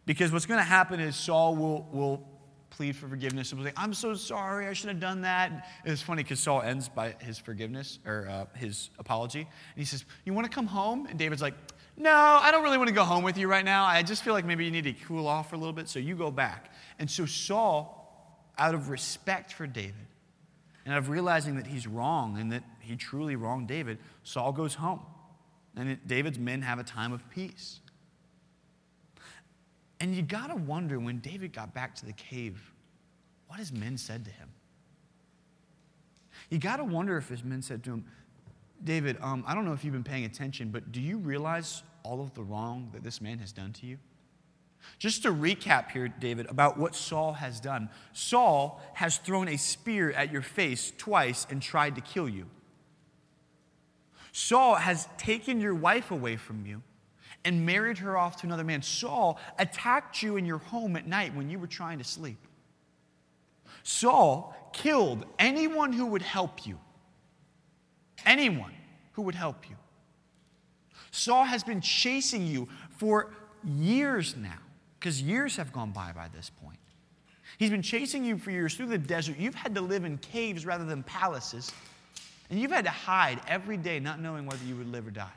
Because 0.05 0.31
what's 0.31 0.45
going 0.45 0.59
to 0.59 0.63
happen 0.63 0.99
is 0.99 1.15
Saul 1.15 1.55
will, 1.55 1.87
will 1.91 2.27
plead 2.75 2.95
for 2.95 3.07
forgiveness 3.07 3.51
and 3.51 3.63
say, 3.63 3.71
I'm 3.77 3.93
so 3.93 4.13
sorry, 4.15 4.67
I 4.67 4.73
should 4.73 4.89
have 4.89 4.99
done 4.99 5.21
that. 5.21 5.69
It's 5.85 6.01
funny 6.01 6.23
because 6.23 6.39
Saul 6.39 6.61
ends 6.61 6.89
by 6.89 7.15
his 7.19 7.37
forgiveness 7.37 7.99
or 8.05 8.27
uh, 8.29 8.45
his 8.57 8.89
apology. 8.99 9.39
And 9.39 9.47
he 9.77 9.85
says, 9.85 10.03
You 10.25 10.33
want 10.33 10.49
to 10.49 10.53
come 10.53 10.67
home? 10.67 11.07
And 11.07 11.17
David's 11.17 11.41
like, 11.41 11.53
No, 11.97 12.11
I 12.13 12.51
don't 12.51 12.63
really 12.63 12.77
want 12.77 12.89
to 12.89 12.93
go 12.93 13.05
home 13.05 13.23
with 13.23 13.37
you 13.37 13.47
right 13.47 13.63
now. 13.63 13.85
I 13.85 14.03
just 14.03 14.23
feel 14.23 14.33
like 14.33 14.45
maybe 14.45 14.65
you 14.65 14.71
need 14.71 14.83
to 14.83 14.93
cool 14.93 15.27
off 15.27 15.49
for 15.49 15.55
a 15.55 15.59
little 15.59 15.73
bit, 15.73 15.87
so 15.87 15.99
you 15.99 16.15
go 16.15 16.31
back. 16.31 16.73
And 16.99 17.09
so 17.09 17.25
Saul, 17.25 18.49
out 18.57 18.75
of 18.75 18.89
respect 18.89 19.53
for 19.53 19.67
David, 19.67 19.95
and 20.83 20.93
out 20.93 20.99
of 20.99 21.09
realizing 21.09 21.55
that 21.55 21.67
he's 21.67 21.87
wrong 21.87 22.37
and 22.37 22.51
that 22.51 22.63
he 22.79 22.95
truly 22.95 23.35
wronged 23.35 23.67
David, 23.67 23.97
Saul 24.23 24.51
goes 24.51 24.75
home. 24.75 25.01
And 25.77 25.97
David's 26.05 26.39
men 26.39 26.61
have 26.61 26.79
a 26.79 26.83
time 26.83 27.11
of 27.11 27.27
peace. 27.29 27.79
And 30.05 30.15
you 30.15 30.21
got 30.21 30.51
to 30.51 30.55
wonder 30.55 30.99
when 30.99 31.17
David 31.17 31.51
got 31.51 31.73
back 31.73 31.95
to 31.95 32.05
the 32.05 32.13
cave, 32.13 32.71
what 33.47 33.57
his 33.57 33.73
men 33.73 33.97
said 33.97 34.23
to 34.25 34.29
him. 34.29 34.49
You 36.51 36.59
got 36.59 36.77
to 36.77 36.83
wonder 36.83 37.17
if 37.17 37.27
his 37.27 37.43
men 37.43 37.63
said 37.63 37.83
to 37.85 37.89
him, 37.89 38.05
David, 38.83 39.17
um, 39.19 39.43
I 39.47 39.55
don't 39.55 39.65
know 39.65 39.73
if 39.73 39.83
you've 39.83 39.93
been 39.93 40.03
paying 40.03 40.25
attention, 40.25 40.69
but 40.69 40.91
do 40.91 41.01
you 41.01 41.17
realize 41.17 41.81
all 42.03 42.21
of 42.21 42.35
the 42.35 42.43
wrong 42.43 42.91
that 42.93 43.01
this 43.01 43.19
man 43.19 43.39
has 43.39 43.51
done 43.51 43.73
to 43.73 43.87
you? 43.87 43.97
Just 44.99 45.23
to 45.23 45.31
recap 45.31 45.89
here, 45.89 46.07
David, 46.07 46.45
about 46.51 46.77
what 46.77 46.93
Saul 46.93 47.33
has 47.33 47.59
done. 47.59 47.89
Saul 48.13 48.79
has 48.93 49.17
thrown 49.17 49.47
a 49.47 49.57
spear 49.57 50.11
at 50.11 50.31
your 50.31 50.43
face 50.43 50.93
twice 50.95 51.47
and 51.49 51.63
tried 51.63 51.95
to 51.95 52.01
kill 52.01 52.29
you. 52.29 52.45
Saul 54.31 54.75
has 54.75 55.07
taken 55.17 55.59
your 55.59 55.73
wife 55.73 56.11
away 56.11 56.37
from 56.37 56.63
you 56.67 56.83
and 57.45 57.65
married 57.65 57.99
her 57.99 58.17
off 58.17 58.37
to 58.41 58.47
another 58.47 58.63
man. 58.63 58.81
Saul 58.81 59.39
attacked 59.57 60.21
you 60.21 60.35
in 60.35 60.45
your 60.45 60.57
home 60.57 60.95
at 60.97 61.07
night 61.07 61.33
when 61.35 61.49
you 61.49 61.59
were 61.59 61.67
trying 61.67 61.99
to 61.99 62.03
sleep. 62.03 62.39
Saul 63.83 64.53
killed 64.73 65.25
anyone 65.37 65.93
who 65.93 66.07
would 66.07 66.23
help 66.23 66.65
you. 66.65 66.79
Anyone 68.25 68.73
who 69.13 69.21
would 69.21 69.35
help 69.35 69.69
you. 69.69 69.75
Saul 71.11 71.45
has 71.45 71.63
been 71.63 71.79
chasing 71.79 72.45
you 72.45 72.67
for 72.97 73.31
years 73.63 74.35
now, 74.35 74.57
because 74.99 75.21
years 75.21 75.55
have 75.55 75.71
gone 75.71 75.91
by 75.91 76.11
by 76.11 76.27
this 76.35 76.49
point. 76.49 76.79
He's 77.57 77.69
been 77.69 77.83
chasing 77.83 78.25
you 78.25 78.37
for 78.37 78.51
years 78.51 78.75
through 78.75 78.87
the 78.87 78.97
desert. 78.97 79.37
You've 79.37 79.55
had 79.55 79.75
to 79.75 79.81
live 79.81 80.03
in 80.03 80.17
caves 80.17 80.65
rather 80.65 80.83
than 80.83 81.03
palaces, 81.03 81.71
and 82.49 82.59
you've 82.59 82.71
had 82.71 82.85
to 82.85 82.91
hide 82.91 83.39
every 83.47 83.77
day, 83.77 83.99
not 83.99 84.19
knowing 84.19 84.45
whether 84.45 84.63
you 84.65 84.75
would 84.75 84.91
live 84.91 85.07
or 85.07 85.11
die. 85.11 85.29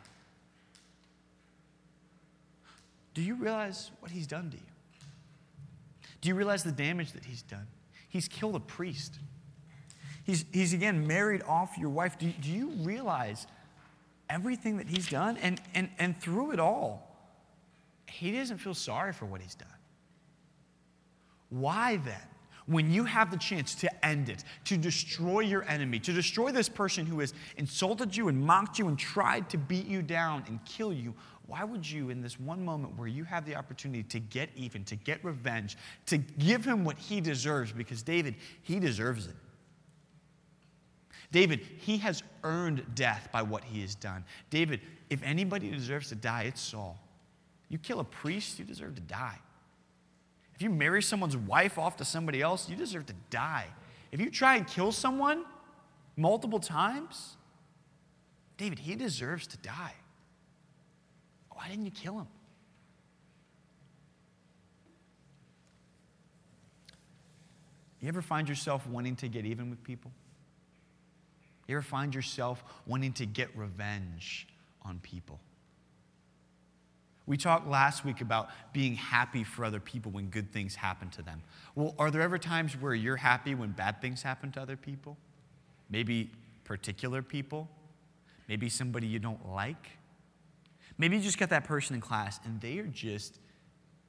Do 3.19 3.25
you 3.25 3.35
realize 3.35 3.91
what 3.99 4.13
he's 4.13 4.29
done 4.29 4.49
to 4.49 4.57
you? 4.57 4.63
Do 6.21 6.29
you 6.29 6.37
realize 6.37 6.63
the 6.63 6.71
damage 6.71 7.11
that 7.15 7.25
he's 7.25 7.43
done? 7.43 7.67
He's 8.09 8.29
killed 8.29 8.55
a 8.55 8.61
priest. 8.61 9.19
He's, 10.23 10.45
he's 10.53 10.73
again 10.73 11.05
married 11.05 11.43
off 11.43 11.77
your 11.77 11.89
wife. 11.91 12.17
Do, 12.17 12.31
do 12.41 12.49
you 12.49 12.69
realize 12.77 13.49
everything 14.31 14.77
that 14.77 14.87
he's 14.87 15.09
done? 15.09 15.37
And, 15.39 15.61
and, 15.75 15.91
and 15.99 16.21
through 16.21 16.53
it 16.53 16.61
all, 16.61 17.13
he 18.07 18.31
doesn't 18.31 18.59
feel 18.59 18.73
sorry 18.73 19.13
for 19.13 19.27
what 19.27 19.41
he's 19.41 19.57
done. 19.57 19.67
Why 21.49 21.97
then? 21.97 22.23
When 22.69 22.93
you 22.93 23.03
have 23.05 23.31
the 23.31 23.37
chance 23.39 23.75
to 23.75 24.07
end 24.07 24.29
it, 24.29 24.45
to 24.65 24.77
destroy 24.77 25.41
your 25.41 25.65
enemy, 25.65 25.99
to 26.01 26.13
destroy 26.13 26.53
this 26.53 26.69
person 26.69 27.07
who 27.07 27.21
has 27.21 27.33
insulted 27.57 28.15
you 28.15 28.29
and 28.29 28.39
mocked 28.39 28.79
you 28.79 28.89
and 28.89 28.99
tried 28.99 29.49
to 29.49 29.57
beat 29.57 29.87
you 29.87 30.03
down 30.03 30.45
and 30.47 30.63
kill 30.67 30.93
you, 30.93 31.15
why 31.47 31.65
would 31.65 31.91
you, 31.91 32.11
in 32.11 32.21
this 32.21 32.39
one 32.39 32.63
moment 32.63 32.99
where 32.99 33.09
you 33.09 33.25
have 33.25 33.47
the 33.47 33.57
opportunity 33.57 34.03
to 34.03 34.21
get 34.21 34.51
even, 34.55 34.85
to 34.85 34.97
get 34.97 35.25
revenge, 35.25 35.79
to 36.05 36.19
give 36.19 36.63
him 36.63 36.85
what 36.85 36.99
he 36.99 37.23
deserves? 37.23 37.73
Because 37.73 38.03
David, 38.03 38.35
he 38.63 38.79
deserves 38.79 39.27
it. 39.27 39.37
David, 41.33 41.61
he 41.79 41.97
has 41.99 42.23
earned 42.45 42.85
death 42.95 43.31
by 43.33 43.41
what 43.41 43.65
he 43.65 43.81
has 43.81 43.95
done. 43.95 44.25
David, 44.51 44.81
if 45.09 45.23
anybody 45.23 45.71
deserves 45.71 46.11
to 46.11 46.15
die, 46.15 46.43
it's 46.45 46.61
Saul. 46.61 46.99
You 47.71 47.79
kill 47.79 48.01
a 48.01 48.05
priest, 48.05 48.59
you 48.59 48.67
deserve 48.67 48.95
to 48.97 49.01
die. 49.01 49.39
If 50.59 50.63
you 50.63 50.71
marry 50.71 51.03
someone's 51.03 51.37
wife 51.37 51.79
off 51.79 51.99
to 51.99 52.05
somebody 52.05 52.43
else, 52.43 52.69
you 52.69 52.75
deserve 52.75 53.07
to 53.07 53.15
die. 53.31 53.67
If 54.11 54.21
you 54.21 54.29
try 54.29 54.57
and 54.57 54.67
kill 54.67 54.91
someone 54.91 55.45
multiple 56.17 56.59
times, 56.59 57.37
David, 58.57 58.81
he 58.81 58.97
deserves 58.97 59.47
to 59.47 59.57
die. 59.59 59.95
Why 61.53 61.69
didn't 61.69 61.85
you 61.85 61.93
kill 61.93 62.19
him? 62.19 62.27
You 68.01 68.09
ever 68.09 68.21
find 68.21 68.49
yourself 68.49 68.85
wanting 68.89 69.15
to 69.15 69.29
get 69.29 69.45
even 69.45 69.71
with 69.71 69.85
people? 69.85 70.11
You 71.69 71.77
ever 71.77 71.83
find 71.83 72.13
yourself 72.13 72.65
wanting 72.85 73.13
to 73.13 73.27
get 73.27 73.57
revenge 73.57 74.49
on 74.83 74.99
people? 75.05 75.39
We 77.29 77.37
talked 77.37 77.69
last 77.69 78.07
week 78.07 78.23
about 78.23 78.49
being 78.73 78.95
happy 78.95 79.45
for 79.45 79.63
other 79.63 79.81
people 79.81 80.11
when 80.11 80.31
good 80.31 80.51
things 80.51 80.75
happen 80.75 81.11
to 81.11 81.23
them. 81.23 81.43
Well, 81.75 81.95
are 81.99 82.11
there 82.11 82.23
ever 82.23 82.39
times 82.39 82.73
where 82.73 82.95
you're 82.95 83.17
happy 83.17 83.55
when 83.55 83.73
bad 83.73 84.01
things 84.01 84.23
happen 84.23 84.51
to 84.53 84.63
other 84.63 84.79
people? 84.79 85.19
Maybe 85.91 86.31
particular 86.65 87.21
people? 87.21 87.69
Maybe 88.49 88.71
somebody 88.71 89.07
you 89.07 89.19
don't 89.19 89.47
like? 89.47 89.91
Maybe 90.97 91.19
you 91.19 91.23
just 91.23 91.39
got 91.39 91.51
that 91.51 91.65
person 91.65 91.95
in 91.95 92.01
class 92.01 92.41
and 92.47 92.59
they 92.63 92.79
are 92.79 92.87
just 92.87 93.41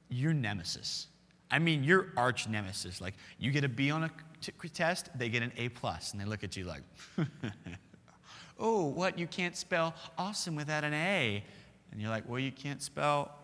your 0.08 0.32
nemesis. 0.32 1.08
I 1.50 1.58
mean, 1.58 1.84
your 1.84 2.12
arch 2.16 2.48
nemesis. 2.48 3.02
Like, 3.02 3.14
you 3.38 3.50
get 3.50 3.64
a 3.64 3.68
B 3.68 3.90
on 3.90 4.04
a 4.04 4.10
t- 4.40 4.52
test, 4.72 5.10
they 5.18 5.28
get 5.28 5.42
an 5.42 5.52
A 5.58 5.68
plus, 5.68 6.12
and 6.12 6.20
they 6.20 6.24
look 6.24 6.42
at 6.42 6.56
you 6.56 6.64
like, 6.64 6.82
oh, 8.58 8.86
what? 8.86 9.18
You 9.18 9.26
can't 9.26 9.56
spell 9.56 9.94
awesome 10.16 10.54
without 10.54 10.84
an 10.84 10.94
A. 10.94 11.44
And 11.92 12.00
you're 12.00 12.10
like, 12.10 12.28
well, 12.28 12.38
you 12.38 12.52
can't 12.52 12.82
spell 12.82 13.34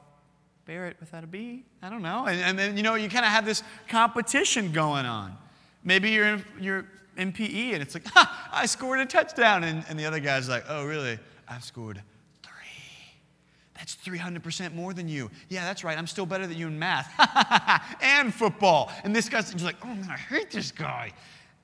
Barrett 0.67 0.97
without 1.01 1.25
a 1.25 1.27
B. 1.27 1.65
I 1.83 1.89
don't 1.89 2.03
know. 2.03 2.27
And, 2.27 2.41
and 2.41 2.59
then, 2.59 2.77
you 2.77 2.83
know, 2.83 2.95
you 2.95 3.09
kind 3.09 3.25
of 3.25 3.31
have 3.31 3.45
this 3.45 3.63
competition 3.89 4.73
going 4.73 5.07
on. 5.07 5.37
Maybe 5.85 6.11
you're 6.11 6.27
in, 6.27 6.45
you're 6.61 6.87
in 7.17 7.33
PE 7.33 7.73
and 7.73 7.83
it's 7.83 7.95
like, 7.95 8.07
ha, 8.15 8.51
I 8.53 8.67
scored 8.67 9.01
a 9.01 9.07
touchdown. 9.07 9.65
And, 9.65 9.85
and 9.89 9.99
the 9.99 10.05
other 10.05 10.21
guy's 10.21 10.49
like, 10.49 10.65
oh, 10.69 10.85
really? 10.85 11.19
I've 11.49 11.65
scored 11.65 12.03
three. 12.43 12.53
That's 13.75 13.97
300% 13.97 14.75
more 14.75 14.93
than 14.93 15.09
you. 15.09 15.31
Yeah, 15.49 15.65
that's 15.65 15.85
right. 15.85 15.97
I'm 15.97 16.09
still 16.09 16.27
better 16.27 16.47
than 16.47 16.59
you 16.59 16.67
in 16.67 16.79
math 16.79 17.13
and 18.03 18.35
football. 18.35 18.91
And 19.05 19.15
this 19.15 19.29
guy's 19.29 19.55
like, 19.63 19.77
oh 19.85 19.95
man, 19.95 20.11
I 20.11 20.17
hate 20.17 20.51
this 20.51 20.73
guy. 20.73 21.13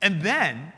And 0.00 0.22
then 0.22 0.72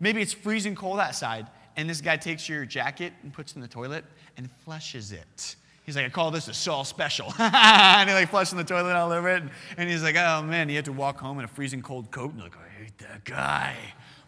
maybe 0.00 0.20
it's 0.20 0.32
freezing 0.32 0.74
cold 0.74 1.00
outside, 1.00 1.46
and 1.76 1.88
this 1.88 2.00
guy 2.00 2.16
takes 2.16 2.48
your 2.48 2.64
jacket 2.64 3.12
and 3.22 3.32
puts 3.32 3.52
it 3.52 3.56
in 3.56 3.62
the 3.62 3.68
toilet 3.68 4.04
and 4.36 4.50
flushes 4.64 5.12
it. 5.12 5.56
He's 5.84 5.96
like, 5.96 6.06
I 6.06 6.08
call 6.08 6.30
this 6.30 6.46
a 6.48 6.54
Saul 6.54 6.84
special. 6.84 7.32
and 7.38 8.08
he 8.08 8.14
like 8.14 8.30
flushes 8.30 8.54
the 8.54 8.64
toilet 8.64 8.94
all 8.94 9.12
over 9.12 9.28
it. 9.28 9.42
And 9.76 9.90
he's 9.90 10.02
like, 10.02 10.16
oh 10.16 10.42
man, 10.42 10.68
you 10.68 10.76
have 10.76 10.84
to 10.84 10.92
walk 10.92 11.18
home 11.18 11.38
in 11.38 11.44
a 11.44 11.48
freezing 11.48 11.82
cold 11.82 12.10
coat. 12.10 12.32
And 12.32 12.42
like, 12.42 12.56
I 12.56 12.82
hate 12.82 12.98
that 12.98 13.24
guy. 13.24 13.76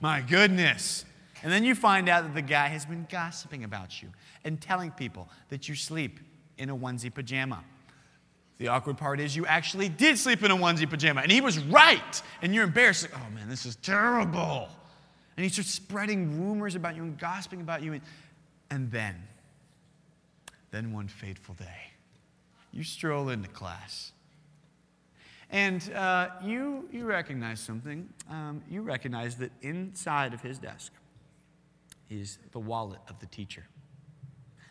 My 0.01 0.21
goodness. 0.21 1.05
And 1.43 1.53
then 1.53 1.65
you 1.65 1.75
find 1.75 2.09
out 2.09 2.25
that 2.25 2.35
the 2.35 2.43
guy 2.43 2.69
has 2.69 2.87
been 2.87 3.07
gossiping 3.11 3.65
about 3.65 4.03
you 4.03 4.09
and 4.45 4.61
telling 4.61 4.91
people 4.91 5.29
that 5.49 5.69
you 5.69 5.75
sleep 5.75 6.21
in 6.59 6.71
a 6.71 6.77
onesie 6.77 7.13
pajama. 7.13 7.63
The 8.59 8.69
awkward 8.69 8.97
part 8.97 9.19
is 9.19 9.35
you 9.35 9.45
actually 9.47 9.89
did 9.89 10.19
sleep 10.19 10.43
in 10.45 10.51
a 10.53 10.57
onesie 10.57 10.89
pajama, 10.89 11.23
and 11.23 11.33
he 11.33 11.41
was 11.41 11.59
right. 11.59 12.23
And 12.43 12.55
you're 12.55 12.65
embarrassed, 12.65 13.11
like, 13.11 13.21
oh 13.21 13.35
man, 13.35 13.49
this 13.49 13.67
is 13.67 13.77
terrible. 13.77 14.69
And 15.43 15.51
he 15.51 15.53
starts 15.53 15.73
spreading 15.73 16.41
rumors 16.41 16.77
about 16.77 16.95
you 16.95 17.03
and 17.03 17.19
gossiping 17.19 17.63
about 17.63 17.83
you. 17.83 17.95
And, 17.95 18.03
and 18.71 18.93
then, 18.93 19.17
then 20.71 20.93
one 20.93 21.09
fateful 21.09 21.57
day, 21.57 21.91
you 22.71 22.85
stroll 22.85 23.29
into 23.29 23.49
class. 23.49 24.13
And 25.51 25.83
uh, 25.95 26.29
you, 26.45 26.89
you 26.93 27.07
recognize 27.07 27.59
something. 27.59 28.09
Um, 28.31 28.63
you 28.71 28.83
recognize 28.83 29.35
that 29.39 29.51
inside 29.63 30.33
of 30.33 30.43
his 30.43 30.61
desk 30.61 30.93
is 32.09 32.39
the 32.53 32.61
wallet 32.61 33.01
of 33.09 33.19
the 33.19 33.27
teacher. 33.27 33.67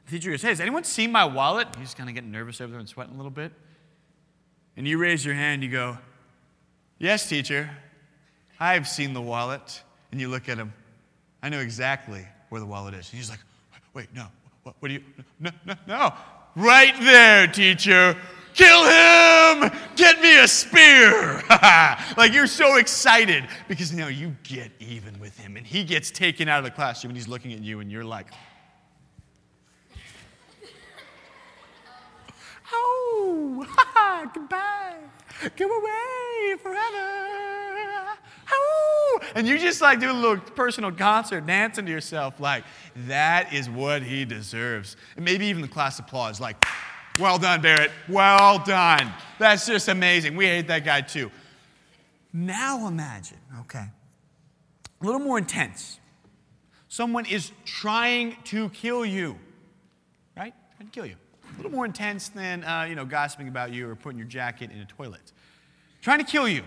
The 0.06 0.12
teacher 0.12 0.32
goes, 0.32 0.42
Hey, 0.42 0.48
has 0.48 0.62
anyone 0.62 0.86
seen 0.86 1.12
my 1.12 1.26
wallet? 1.26 1.68
He's 1.78 1.94
kind 1.94 2.08
of 2.08 2.16
getting 2.16 2.32
nervous 2.32 2.62
over 2.62 2.72
there 2.72 2.80
and 2.80 2.88
sweating 2.88 3.16
a 3.16 3.18
little 3.18 3.30
bit. 3.30 3.52
And 4.78 4.88
you 4.88 5.00
raise 5.00 5.26
your 5.26 5.36
hand, 5.36 5.64
you 5.64 5.70
go, 5.70 5.98
Yes, 6.98 7.28
teacher, 7.28 7.70
I've 8.58 8.88
seen 8.88 9.12
the 9.12 9.22
wallet. 9.22 9.82
And 10.12 10.20
you 10.20 10.30
look 10.30 10.50
at 10.50 10.58
him, 10.58 10.74
I 11.42 11.50
know 11.50 11.60
exactly 11.60 12.26
where 12.50 12.60
the 12.60 12.68
wallet 12.68 12.94
is. 12.94 13.10
And 13.10 13.18
he's 13.18 13.30
like, 13.30 13.40
Wait, 13.94 14.08
no, 14.16 14.28
what, 14.64 14.76
what 14.80 14.88
do 14.88 14.94
you, 14.96 15.04
no, 15.40 15.52
no, 15.66 15.76
no. 15.88 16.14
Right 16.56 16.94
there, 17.02 17.48
teacher. 17.48 18.16
Kill 18.54 18.84
him! 18.84 19.72
Get 19.96 20.22
me 20.22 20.40
a 20.40 20.48
spear! 20.48 21.42
like 22.18 22.34
you're 22.34 22.48
so 22.48 22.76
excited 22.76 23.48
because 23.70 23.94
now 23.94 24.08
you 24.08 24.36
get 24.44 24.72
even 24.80 25.18
with 25.20 25.38
him 25.38 25.56
and 25.56 25.66
he 25.66 25.86
gets 25.86 26.12
taken 26.12 26.50
out 26.50 26.60
of 26.60 26.66
the 26.66 26.72
classroom 26.72 27.12
and 27.12 27.18
he's 27.18 27.30
looking 27.30 27.54
at 27.54 27.62
you 27.62 27.80
and 27.80 27.90
you're 27.90 28.04
like, 28.04 28.28
oh, 32.74 33.66
goodbye, 34.34 34.98
go 35.56 35.66
away 35.66 36.58
forever. 36.62 37.41
And 39.36 39.48
you 39.48 39.58
just 39.58 39.82
like 39.82 40.00
do 40.00 40.12
a 40.12 40.14
little 40.14 40.38
personal 40.38 40.92
concert 40.92 41.46
dancing 41.46 41.86
to 41.86 41.92
yourself, 41.92 42.40
like, 42.40 42.64
that 43.08 43.54
is 43.54 43.70
what 43.70 44.04
he 44.04 44.26
deserves. 44.26 44.98
And 45.16 45.24
maybe 45.24 45.46
even 45.46 45.62
the 45.62 45.68
class 45.68 46.00
applause, 46.00 46.40
like, 46.40 46.66
well 47.20 47.38
done, 47.38 47.62
Barrett. 47.62 47.92
Well 48.10 48.60
done. 48.60 49.12
That's 49.40 49.66
just 49.66 49.88
amazing. 49.88 50.36
We 50.36 50.46
hate 50.46 50.68
that 50.68 50.84
guy 50.84 51.02
too. 51.02 51.32
Now 52.34 52.88
imagine, 52.88 53.38
okay, 53.62 53.86
a 55.02 55.06
little 55.06 55.20
more 55.20 55.38
intense. 55.38 56.00
Someone 56.88 57.26
is 57.26 57.52
trying 57.66 58.38
to 58.46 58.70
kill 58.70 59.06
you, 59.06 59.38
right? 60.36 60.54
Trying 60.78 60.90
to 60.90 60.94
kill 60.94 61.06
you. 61.06 61.16
A 61.54 61.58
little 61.58 61.72
more 61.72 61.86
intense 61.86 62.30
than, 62.30 62.64
uh, 62.64 62.86
you 62.88 62.96
know, 62.96 63.06
gossiping 63.06 63.50
about 63.50 63.74
you 63.74 63.90
or 63.90 63.96
putting 63.96 64.18
your 64.18 64.28
jacket 64.28 64.72
in 64.72 64.80
a 64.80 64.86
toilet. 64.86 65.34
Trying 66.02 66.20
to 66.20 66.26
kill 66.26 66.48
you. 66.48 66.64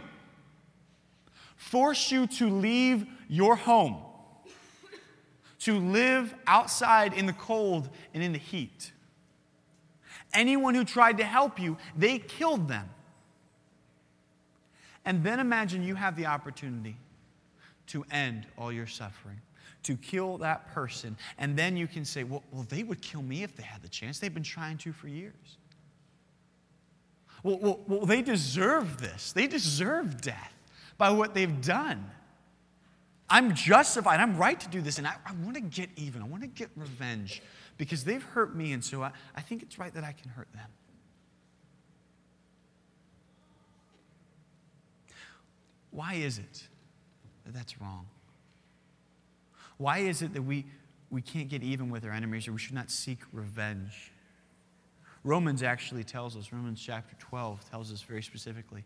Force 1.70 2.12
you 2.12 2.26
to 2.26 2.50
leave 2.50 3.06
your 3.26 3.56
home, 3.56 3.96
to 5.60 5.78
live 5.78 6.34
outside 6.46 7.14
in 7.14 7.24
the 7.24 7.32
cold 7.32 7.88
and 8.12 8.22
in 8.22 8.32
the 8.32 8.38
heat. 8.38 8.92
Anyone 10.34 10.74
who 10.74 10.84
tried 10.84 11.16
to 11.18 11.24
help 11.24 11.58
you, 11.58 11.78
they 11.96 12.18
killed 12.18 12.68
them. 12.68 12.90
And 15.06 15.24
then 15.24 15.40
imagine 15.40 15.82
you 15.82 15.94
have 15.94 16.16
the 16.16 16.26
opportunity 16.26 16.98
to 17.86 18.04
end 18.10 18.46
all 18.58 18.70
your 18.70 18.86
suffering, 18.86 19.40
to 19.84 19.96
kill 19.96 20.36
that 20.38 20.70
person. 20.74 21.16
And 21.38 21.56
then 21.56 21.78
you 21.78 21.86
can 21.86 22.04
say, 22.04 22.24
well, 22.24 22.42
well 22.52 22.66
they 22.68 22.82
would 22.82 23.00
kill 23.00 23.22
me 23.22 23.42
if 23.42 23.56
they 23.56 23.62
had 23.62 23.80
the 23.80 23.88
chance. 23.88 24.18
They've 24.18 24.32
been 24.32 24.42
trying 24.42 24.76
to 24.78 24.92
for 24.92 25.08
years. 25.08 25.56
Well, 27.42 27.58
well, 27.58 27.80
well 27.88 28.04
they 28.04 28.20
deserve 28.20 29.00
this. 29.00 29.32
They 29.32 29.46
deserve 29.46 30.20
death 30.20 30.54
by 30.98 31.10
what 31.10 31.34
they've 31.34 31.60
done. 31.60 32.10
I'm 33.28 33.54
justified. 33.54 34.20
I'm 34.20 34.36
right 34.36 34.58
to 34.60 34.68
do 34.68 34.80
this. 34.80 34.98
And 34.98 35.06
I, 35.06 35.14
I 35.26 35.32
want 35.42 35.56
to 35.56 35.62
get 35.62 35.90
even. 35.96 36.22
I 36.22 36.26
want 36.26 36.42
to 36.42 36.48
get 36.48 36.70
revenge 36.76 37.42
because 37.76 38.04
they've 38.04 38.22
hurt 38.22 38.54
me, 38.54 38.72
and 38.72 38.84
so 38.84 39.02
I, 39.02 39.10
I 39.34 39.40
think 39.40 39.62
it's 39.62 39.78
right 39.78 39.92
that 39.94 40.04
I 40.04 40.12
can 40.12 40.30
hurt 40.30 40.48
them. 40.52 40.68
Why 45.90 46.14
is 46.14 46.38
it 46.38 46.66
that 47.44 47.54
that's 47.54 47.80
wrong? 47.80 48.06
Why 49.76 49.98
is 49.98 50.22
it 50.22 50.34
that 50.34 50.42
we, 50.42 50.66
we 51.10 51.22
can't 51.22 51.48
get 51.48 51.62
even 51.62 51.90
with 51.90 52.04
our 52.04 52.10
enemies 52.10 52.48
or 52.48 52.52
we 52.52 52.58
should 52.58 52.74
not 52.74 52.90
seek 52.90 53.18
revenge? 53.32 54.12
Romans 55.22 55.62
actually 55.62 56.04
tells 56.04 56.36
us, 56.36 56.52
Romans 56.52 56.80
chapter 56.80 57.16
12 57.18 57.70
tells 57.70 57.92
us 57.92 58.02
very 58.02 58.22
specifically. 58.22 58.84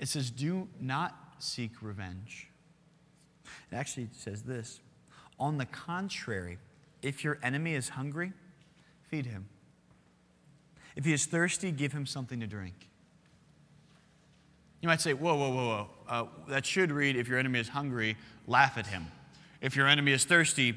It 0.00 0.08
says, 0.08 0.30
Do 0.30 0.66
not 0.80 1.14
seek 1.38 1.82
revenge. 1.82 2.48
It 3.70 3.76
actually 3.76 4.08
says 4.12 4.42
this 4.42 4.80
On 5.38 5.58
the 5.58 5.66
contrary, 5.66 6.58
if 7.02 7.22
your 7.22 7.38
enemy 7.42 7.74
is 7.74 7.90
hungry, 7.90 8.32
feed 9.08 9.26
him. 9.26 9.48
If 10.96 11.04
he 11.04 11.12
is 11.12 11.26
thirsty, 11.26 11.70
give 11.70 11.92
him 11.92 12.06
something 12.06 12.40
to 12.40 12.46
drink. 12.46 12.88
You 14.80 14.88
might 14.88 15.00
say, 15.00 15.12
whoa, 15.12 15.34
whoa, 15.36 15.50
whoa, 15.50 15.66
whoa. 15.66 15.88
Uh, 16.08 16.24
that 16.48 16.64
should 16.64 16.90
read, 16.90 17.14
if 17.14 17.28
your 17.28 17.38
enemy 17.38 17.60
is 17.60 17.68
hungry, 17.68 18.16
laugh 18.46 18.78
at 18.78 18.86
him. 18.86 19.06
If 19.60 19.76
your 19.76 19.86
enemy 19.86 20.12
is 20.12 20.24
thirsty, 20.24 20.74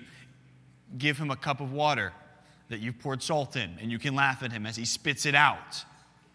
give 0.97 1.17
him 1.17 1.31
a 1.31 1.37
cup 1.37 1.61
of 1.61 1.71
water 1.71 2.11
that 2.67 2.79
you've 2.79 2.99
poured 2.99 3.23
salt 3.23 3.55
in, 3.55 3.77
and 3.81 3.89
you 3.89 3.97
can 3.97 4.13
laugh 4.13 4.43
at 4.43 4.51
him 4.51 4.65
as 4.65 4.75
he 4.75 4.83
spits 4.83 5.25
it 5.25 5.35
out. 5.35 5.85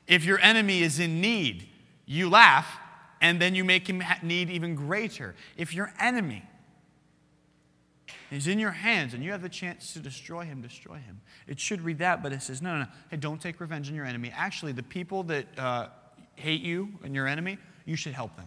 If 0.07 0.25
your 0.25 0.39
enemy 0.41 0.83
is 0.83 0.99
in 0.99 1.21
need, 1.21 1.69
you 2.09 2.31
laugh, 2.31 2.81
and 3.21 3.41
then 3.41 3.55
you 3.55 3.65
make 3.65 3.87
him 3.87 4.03
need 4.23 4.49
even 4.49 4.75
greater. 4.75 5.35
If 5.57 5.75
your 5.75 5.93
enemy 6.01 6.43
is 8.31 8.47
in 8.47 8.59
your 8.59 8.71
hands 8.71 9.13
and 9.13 9.23
you 9.23 9.31
have 9.31 9.43
the 9.43 9.49
chance 9.49 9.93
to 9.93 9.99
destroy 9.99 10.45
him, 10.45 10.63
destroy 10.63 10.95
him. 10.95 11.21
It 11.47 11.61
should 11.61 11.83
read 11.83 11.99
that, 11.99 12.23
but 12.23 12.33
it 12.33 12.43
says, 12.43 12.63
no, 12.63 12.73
no, 12.73 12.79
no. 12.85 12.87
Hey, 13.11 13.19
don't 13.19 13.41
take 13.41 13.61
revenge 13.61 13.89
on 13.89 13.95
your 13.95 14.07
enemy. 14.07 14.33
Actually, 14.35 14.73
the 14.73 14.83
people 14.83 15.23
that 15.25 15.47
uh, 15.59 15.89
hate 16.37 16.63
you 16.63 16.89
and 17.05 17.15
your 17.15 17.27
enemy, 17.27 17.59
you 17.85 17.95
should 17.95 18.15
help 18.15 18.35
them. 18.37 18.47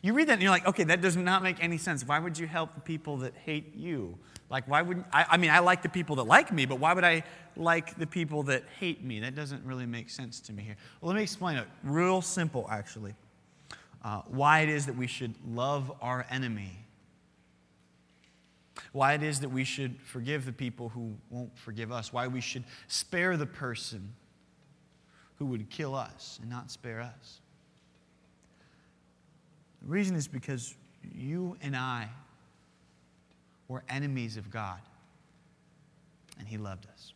You 0.00 0.14
read 0.14 0.28
that 0.28 0.34
and 0.34 0.42
you're 0.42 0.50
like, 0.50 0.66
okay, 0.66 0.84
that 0.84 1.02
does 1.02 1.16
not 1.16 1.42
make 1.42 1.62
any 1.62 1.76
sense. 1.76 2.02
Why 2.06 2.18
would 2.18 2.38
you 2.38 2.46
help 2.46 2.74
the 2.74 2.80
people 2.80 3.18
that 3.18 3.34
hate 3.44 3.76
you? 3.76 4.18
Like, 4.52 4.68
why 4.68 4.82
wouldn't 4.82 5.06
I, 5.12 5.26
I 5.30 5.36
mean, 5.38 5.50
I 5.50 5.58
like 5.58 5.82
the 5.82 5.88
people 5.88 6.16
that 6.16 6.24
like 6.24 6.52
me, 6.52 6.66
but 6.66 6.78
why 6.78 6.92
would 6.92 7.02
I 7.04 7.24
like 7.56 7.96
the 7.98 8.06
people 8.06 8.44
that 8.44 8.62
hate 8.78 9.02
me? 9.02 9.18
That 9.18 9.34
doesn't 9.34 9.64
really 9.64 9.86
make 9.86 10.10
sense 10.10 10.38
to 10.40 10.52
me 10.52 10.62
here. 10.62 10.76
Well, 11.00 11.08
let 11.08 11.16
me 11.16 11.22
explain 11.22 11.56
it. 11.56 11.66
Real 11.82 12.22
simple, 12.22 12.68
actually. 12.70 13.14
Uh, 14.04 14.20
why 14.28 14.60
it 14.60 14.68
is 14.68 14.86
that 14.86 14.96
we 14.96 15.08
should 15.08 15.34
love 15.44 15.90
our 16.00 16.26
enemy 16.30 16.82
why 18.92 19.14
it 19.14 19.22
is 19.22 19.40
that 19.40 19.48
we 19.48 19.64
should 19.64 20.00
forgive 20.02 20.44
the 20.44 20.52
people 20.52 20.88
who 20.90 21.14
won't 21.30 21.56
forgive 21.58 21.90
us, 21.90 22.12
why 22.12 22.26
we 22.26 22.40
should 22.40 22.64
spare 22.88 23.36
the 23.36 23.46
person 23.46 24.14
who 25.38 25.46
would 25.46 25.68
kill 25.70 25.94
us 25.94 26.38
and 26.40 26.50
not 26.50 26.70
spare 26.70 27.00
us. 27.00 27.40
The 29.82 29.88
reason 29.88 30.14
is 30.14 30.28
because 30.28 30.74
you 31.14 31.56
and 31.62 31.74
I 31.74 32.08
were 33.72 33.82
enemies 33.88 34.36
of 34.36 34.50
God, 34.50 34.80
and 36.38 36.46
He 36.46 36.56
loved 36.56 36.86
us. 36.86 37.12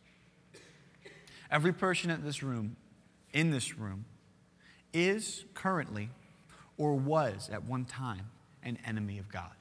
Every 1.49 1.73
person 1.73 2.09
in 2.09 2.23
this 2.23 2.43
room, 2.43 2.75
in 3.31 3.51
this 3.51 3.77
room, 3.77 4.05
is 4.93 5.45
currently 5.53 6.09
or 6.77 6.95
was 6.95 7.49
at 7.51 7.63
one 7.63 7.85
time 7.85 8.29
an 8.63 8.77
enemy 8.85 9.17
of 9.17 9.31
God 9.31 9.51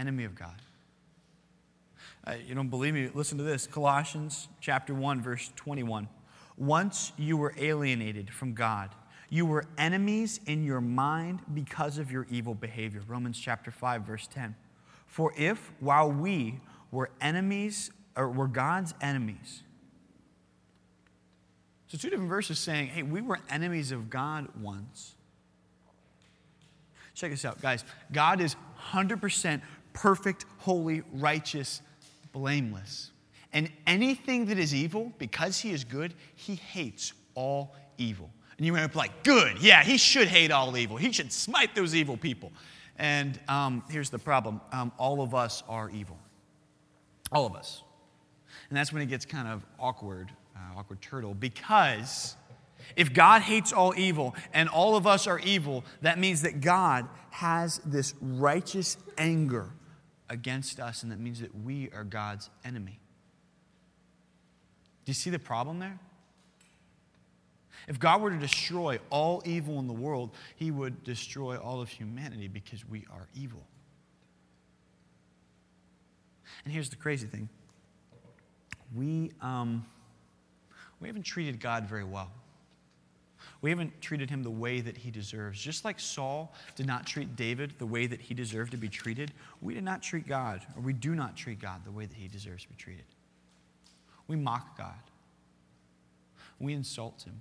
enemy 0.00 0.24
of 0.24 0.34
God. 0.34 0.56
Uh, 2.26 2.34
you 2.46 2.54
don't 2.54 2.68
believe 2.68 2.94
me? 2.94 3.10
Listen 3.14 3.38
to 3.38 3.44
this 3.44 3.66
Colossians 3.66 4.48
chapter 4.60 4.94
1, 4.94 5.22
verse 5.22 5.50
21. 5.56 6.08
Once 6.56 7.12
you 7.18 7.36
were 7.36 7.54
alienated 7.58 8.30
from 8.30 8.54
God, 8.54 8.90
you 9.28 9.46
were 9.46 9.64
enemies 9.78 10.40
in 10.46 10.64
your 10.64 10.80
mind 10.80 11.40
because 11.54 11.98
of 11.98 12.10
your 12.10 12.26
evil 12.30 12.54
behavior. 12.54 13.02
Romans 13.06 13.38
chapter 13.38 13.70
5, 13.70 14.02
verse 14.02 14.26
10. 14.26 14.54
For 15.10 15.32
if, 15.36 15.72
while 15.80 16.10
we 16.10 16.60
were 16.92 17.10
enemies 17.20 17.90
or 18.14 18.28
were 18.28 18.46
God's 18.46 18.94
enemies. 19.00 19.64
So, 21.88 21.98
two 21.98 22.10
different 22.10 22.30
verses 22.30 22.60
saying, 22.60 22.86
hey, 22.86 23.02
we 23.02 23.20
were 23.20 23.40
enemies 23.50 23.90
of 23.90 24.08
God 24.08 24.46
once. 24.62 25.16
Check 27.14 27.32
this 27.32 27.44
out, 27.44 27.60
guys. 27.60 27.84
God 28.12 28.40
is 28.40 28.54
100% 28.92 29.60
perfect, 29.92 30.46
holy, 30.58 31.02
righteous, 31.12 31.82
blameless. 32.32 33.10
And 33.52 33.68
anything 33.88 34.46
that 34.46 34.60
is 34.60 34.72
evil, 34.72 35.12
because 35.18 35.58
he 35.58 35.72
is 35.72 35.82
good, 35.82 36.14
he 36.36 36.54
hates 36.54 37.14
all 37.34 37.74
evil. 37.98 38.30
And 38.56 38.64
you 38.64 38.76
end 38.76 38.84
up 38.84 38.94
like, 38.94 39.24
good, 39.24 39.60
yeah, 39.60 39.82
he 39.82 39.98
should 39.98 40.28
hate 40.28 40.52
all 40.52 40.76
evil. 40.76 40.96
He 40.96 41.10
should 41.10 41.32
smite 41.32 41.74
those 41.74 41.96
evil 41.96 42.16
people. 42.16 42.52
And 43.00 43.40
um, 43.48 43.82
here's 43.88 44.10
the 44.10 44.18
problem 44.18 44.60
um, 44.72 44.92
all 44.98 45.22
of 45.22 45.34
us 45.34 45.64
are 45.68 45.90
evil. 45.90 46.18
All 47.32 47.46
of 47.46 47.56
us. 47.56 47.82
And 48.68 48.76
that's 48.76 48.92
when 48.92 49.02
it 49.02 49.06
gets 49.06 49.24
kind 49.24 49.48
of 49.48 49.64
awkward, 49.78 50.30
uh, 50.54 50.78
awkward 50.78 51.00
turtle, 51.00 51.34
because 51.34 52.36
if 52.96 53.14
God 53.14 53.42
hates 53.42 53.72
all 53.72 53.94
evil 53.96 54.34
and 54.52 54.68
all 54.68 54.96
of 54.96 55.06
us 55.06 55.26
are 55.26 55.38
evil, 55.40 55.84
that 56.02 56.18
means 56.18 56.42
that 56.42 56.60
God 56.60 57.08
has 57.30 57.80
this 57.86 58.14
righteous 58.20 58.98
anger 59.16 59.70
against 60.28 60.78
us, 60.78 61.02
and 61.02 61.10
that 61.10 61.18
means 61.18 61.40
that 61.40 61.54
we 61.64 61.90
are 61.94 62.04
God's 62.04 62.50
enemy. 62.64 63.00
Do 65.04 65.10
you 65.10 65.14
see 65.14 65.30
the 65.30 65.38
problem 65.38 65.78
there? 65.78 65.98
If 67.90 67.98
God 67.98 68.22
were 68.22 68.30
to 68.30 68.38
destroy 68.38 69.00
all 69.10 69.42
evil 69.44 69.80
in 69.80 69.88
the 69.88 69.92
world, 69.92 70.30
he 70.54 70.70
would 70.70 71.02
destroy 71.02 71.56
all 71.58 71.80
of 71.80 71.88
humanity 71.88 72.46
because 72.46 72.88
we 72.88 73.04
are 73.10 73.26
evil. 73.34 73.66
And 76.64 76.72
here's 76.72 76.88
the 76.88 76.94
crazy 76.94 77.26
thing 77.26 77.48
we, 78.94 79.32
um, 79.40 79.84
we 81.00 81.08
haven't 81.08 81.24
treated 81.24 81.58
God 81.58 81.86
very 81.86 82.04
well. 82.04 82.30
We 83.60 83.70
haven't 83.70 84.00
treated 84.00 84.30
him 84.30 84.44
the 84.44 84.50
way 84.50 84.80
that 84.80 84.96
he 84.96 85.10
deserves. 85.10 85.60
Just 85.60 85.84
like 85.84 85.98
Saul 85.98 86.54
did 86.76 86.86
not 86.86 87.06
treat 87.06 87.34
David 87.34 87.74
the 87.78 87.86
way 87.86 88.06
that 88.06 88.20
he 88.20 88.34
deserved 88.34 88.70
to 88.70 88.78
be 88.78 88.88
treated, 88.88 89.32
we 89.60 89.74
did 89.74 89.82
not 89.82 90.00
treat 90.00 90.28
God, 90.28 90.64
or 90.76 90.82
we 90.82 90.92
do 90.92 91.16
not 91.16 91.36
treat 91.36 91.58
God 91.58 91.84
the 91.84 91.90
way 91.90 92.06
that 92.06 92.16
he 92.16 92.28
deserves 92.28 92.62
to 92.62 92.68
be 92.68 92.76
treated. 92.76 93.04
We 94.28 94.36
mock 94.36 94.78
God. 94.78 94.94
We 96.60 96.72
insult 96.72 97.22
him. 97.22 97.40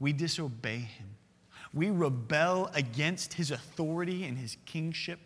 We 0.00 0.12
disobey 0.12 0.78
him. 0.78 1.08
We 1.74 1.90
rebel 1.90 2.70
against 2.74 3.34
his 3.34 3.50
authority 3.50 4.24
and 4.24 4.38
his 4.38 4.56
kingship. 4.64 5.18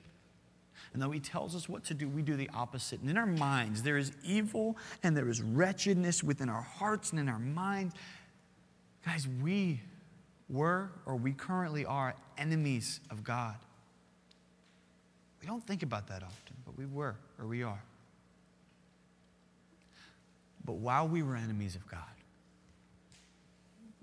And 0.92 1.00
though 1.00 1.10
he 1.10 1.20
tells 1.20 1.54
us 1.54 1.68
what 1.68 1.84
to 1.84 1.94
do, 1.94 2.08
we 2.08 2.22
do 2.22 2.36
the 2.36 2.50
opposite. 2.52 3.00
And 3.00 3.08
in 3.08 3.16
our 3.16 3.26
minds, 3.26 3.82
there 3.82 3.96
is 3.96 4.12
evil 4.24 4.76
and 5.02 5.16
there 5.16 5.28
is 5.28 5.40
wretchedness 5.40 6.22
within 6.22 6.48
our 6.48 6.62
hearts 6.62 7.10
and 7.12 7.20
in 7.20 7.28
our 7.28 7.38
minds. 7.38 7.94
Guys, 9.04 9.26
we 9.42 9.80
were 10.48 10.90
or 11.06 11.16
we 11.16 11.32
currently 11.32 11.86
are 11.86 12.14
enemies 12.36 13.00
of 13.10 13.24
God. 13.24 13.56
We 15.40 15.46
don't 15.46 15.66
think 15.66 15.82
about 15.82 16.06
that 16.08 16.22
often, 16.22 16.56
but 16.64 16.76
we 16.78 16.86
were 16.86 17.16
or 17.38 17.46
we 17.46 17.62
are. 17.62 17.82
But 20.64 20.74
while 20.74 21.08
we 21.08 21.22
were 21.22 21.36
enemies 21.36 21.74
of 21.74 21.86
God, 21.88 22.02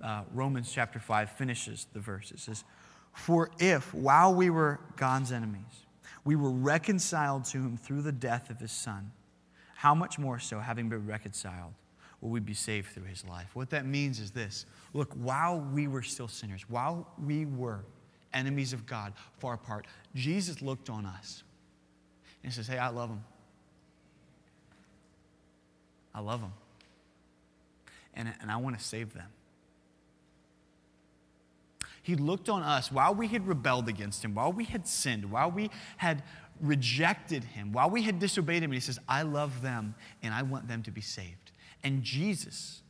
uh, 0.04 0.24
Romans 0.34 0.72
chapter 0.72 1.00
5 1.00 1.32
finishes 1.32 1.88
the 1.94 2.00
verse. 2.00 2.32
It 2.32 2.40
says, 2.40 2.64
For 3.14 3.52
if, 3.60 3.94
while 3.94 4.34
we 4.34 4.50
were 4.50 4.80
God's 4.96 5.32
enemies, 5.32 5.86
we 6.24 6.36
were 6.36 6.52
reconciled 6.52 7.46
to 7.46 7.58
him 7.58 7.78
through 7.78 8.02
the 8.02 8.12
death 8.12 8.50
of 8.50 8.60
his 8.60 8.72
son, 8.72 9.12
how 9.76 9.96
much 9.96 10.20
more 10.20 10.40
so, 10.40 10.60
having 10.60 10.90
been 10.90 11.06
reconciled, 11.06 11.74
will 12.22 12.30
we 12.30 12.40
be 12.40 12.54
saved 12.54 12.92
through 12.94 13.06
his 13.06 13.26
life? 13.26 13.56
What 13.56 13.70
that 13.70 13.86
means 13.86 14.20
is 14.20 14.32
this 14.32 14.66
look, 14.94 15.14
while 15.14 15.60
we 15.60 15.88
were 15.88 16.02
still 16.02 16.28
sinners, 16.28 16.66
while 16.68 17.08
we 17.24 17.46
were 17.46 17.86
enemies 18.34 18.74
of 18.74 18.86
God, 18.86 19.14
far 19.38 19.54
apart, 19.54 19.88
Jesus 20.16 20.62
looked 20.62 20.90
on 20.90 21.06
us 21.06 21.44
and 22.44 22.54
says, 22.54 22.68
Hey, 22.68 22.78
I 22.78 22.90
love 22.90 23.10
him. 23.10 23.24
I 26.14 26.20
love 26.22 26.42
them. 26.42 26.54
And, 28.14 28.34
and 28.42 28.52
I 28.52 28.58
want 28.58 28.78
to 28.78 28.84
save 28.84 29.14
them. 29.14 29.28
He 32.04 32.16
looked 32.16 32.50
on 32.50 32.64
us 32.64 32.92
while 32.92 33.14
we 33.14 33.28
had 33.28 33.48
rebelled 33.48 33.90
against 33.90 34.24
him, 34.24 34.36
while 34.36 34.52
we 34.52 34.66
had 34.66 34.88
sinned, 34.88 35.32
while 35.32 35.52
we 35.52 35.70
had 35.98 36.24
rejected 36.62 37.44
him, 37.44 37.72
while 37.72 37.90
we 37.90 38.04
had 38.04 38.20
disobeyed 38.20 38.64
him. 38.64 38.72
And 38.72 38.76
he 38.76 38.80
says, 38.80 39.00
I 39.08 39.22
love 39.22 39.62
them 39.62 39.96
and 40.22 40.34
I 40.34 40.44
want 40.44 40.68
them 40.68 40.84
to 40.84 40.92
be 40.92 41.02
saved. 41.02 41.52
And 41.84 42.04
Jesus 42.04 42.82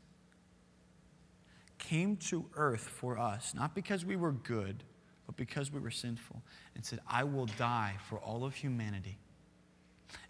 came 1.77 2.17
to 2.17 2.45
earth 2.55 2.87
for 2.87 3.17
us, 3.17 3.53
not 3.53 3.75
because 3.75 4.05
we 4.05 4.15
were 4.15 4.31
good, 4.31 4.83
but 5.25 5.37
because 5.37 5.71
we 5.71 5.79
were 5.79 5.91
sinful, 5.91 6.41
and 6.75 6.83
said, 6.83 6.99
I 7.07 7.23
will 7.23 7.45
die 7.45 7.95
for 8.07 8.17
all 8.19 8.43
of 8.43 8.55
humanity 8.55 9.17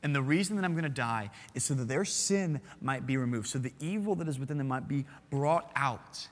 and 0.04 0.15
the 0.15 0.22
reason 0.22 0.56
that 0.56 0.65
I'm 0.65 0.74
going 0.74 0.84
to 0.84 0.89
die 0.89 1.30
is 1.54 1.63
so 1.63 1.74
that 1.74 1.88
their 1.88 2.06
sin 2.06 2.62
might 2.82 3.06
be 3.06 3.18
removed, 3.18 3.48
so 3.48 3.60
the 3.60 3.74
evil 3.80 4.15
that 4.15 4.28
is 4.28 4.39
within 4.39 4.58
them 4.58 4.68
might 4.68 4.88
be 4.88 5.06
brought 5.30 5.72
out. 5.76 6.28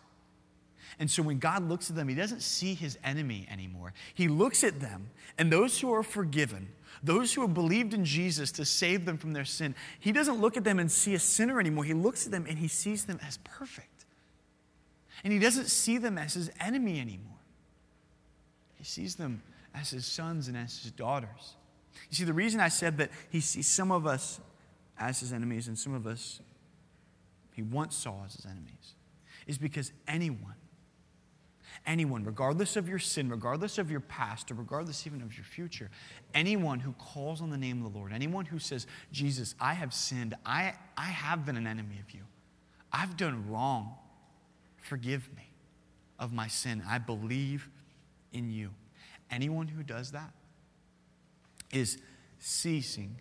And 0.99 1.09
so 1.09 1.21
when 1.23 1.39
God 1.39 1.67
looks 1.67 1.89
at 1.89 1.95
them, 1.95 2.07
he 2.07 2.15
doesn't 2.15 2.41
see 2.41 2.73
his 2.73 2.97
enemy 3.03 3.47
anymore. 3.51 3.93
He 4.13 4.27
looks 4.27 4.63
at 4.63 4.79
them, 4.79 5.09
and 5.37 5.51
those 5.51 5.79
who 5.79 5.93
are 5.93 6.03
forgiven, 6.03 6.69
those 7.03 7.33
who 7.33 7.41
have 7.41 7.53
believed 7.53 7.93
in 7.93 8.05
Jesus 8.05 8.51
to 8.53 8.65
save 8.65 9.05
them 9.05 9.17
from 9.17 9.33
their 9.33 9.45
sin, 9.45 9.75
he 9.99 10.11
doesn't 10.11 10.39
look 10.39 10.57
at 10.57 10.63
them 10.63 10.79
and 10.79 10.91
see 10.91 11.13
a 11.13 11.19
sinner 11.19 11.59
anymore. 11.59 11.83
He 11.83 11.93
looks 11.93 12.25
at 12.25 12.31
them 12.31 12.45
and 12.47 12.57
he 12.57 12.67
sees 12.67 13.05
them 13.05 13.19
as 13.25 13.37
perfect. 13.43 14.05
And 15.23 15.33
he 15.33 15.39
doesn't 15.39 15.67
see 15.67 15.97
them 15.97 16.17
as 16.17 16.33
his 16.33 16.49
enemy 16.59 16.99
anymore. 16.99 17.39
He 18.75 18.83
sees 18.83 19.15
them 19.15 19.41
as 19.73 19.91
his 19.91 20.05
sons 20.05 20.47
and 20.47 20.57
as 20.57 20.81
his 20.81 20.91
daughters. 20.91 21.55
You 22.09 22.15
see, 22.15 22.23
the 22.23 22.33
reason 22.33 22.59
I 22.59 22.69
said 22.69 22.97
that 22.97 23.09
he 23.29 23.41
sees 23.41 23.67
some 23.67 23.91
of 23.91 24.05
us 24.05 24.39
as 24.99 25.19
his 25.19 25.33
enemies 25.33 25.67
and 25.67 25.77
some 25.77 25.93
of 25.93 26.07
us 26.07 26.39
he 27.57 27.63
once 27.63 27.95
saw 27.95 28.23
as 28.23 28.35
his 28.35 28.45
enemies 28.45 28.93
is 29.47 29.57
because 29.57 29.91
anyone, 30.07 30.53
anyone, 31.85 32.23
regardless 32.23 32.75
of 32.75 32.87
your 32.87 32.99
sin, 32.99 33.29
regardless 33.29 33.77
of 33.77 33.89
your 33.89 33.99
past, 33.99 34.51
or 34.51 34.55
regardless 34.55 35.05
even 35.07 35.21
of 35.21 35.35
your 35.35 35.45
future, 35.45 35.89
anyone 36.33 36.79
who 36.79 36.93
calls 36.93 37.41
on 37.41 37.49
the 37.49 37.57
name 37.57 37.83
of 37.83 37.91
the 37.91 37.97
Lord, 37.97 38.13
anyone 38.13 38.45
who 38.45 38.59
says, 38.59 38.87
Jesus, 39.11 39.55
I 39.59 39.73
have 39.73 39.93
sinned, 39.93 40.35
I, 40.45 40.73
I 40.97 41.05
have 41.05 41.45
been 41.45 41.57
an 41.57 41.67
enemy 41.67 41.99
of 42.05 42.13
you, 42.13 42.21
I've 42.91 43.17
done 43.17 43.49
wrong, 43.49 43.95
forgive 44.77 45.29
me 45.35 45.49
of 46.19 46.33
my 46.33 46.47
sin, 46.47 46.83
I 46.87 46.97
believe 46.97 47.69
in 48.33 48.49
you. 48.49 48.71
Anyone 49.29 49.67
who 49.67 49.83
does 49.83 50.11
that, 50.11 50.31
is 51.71 51.97
ceasing 52.39 53.15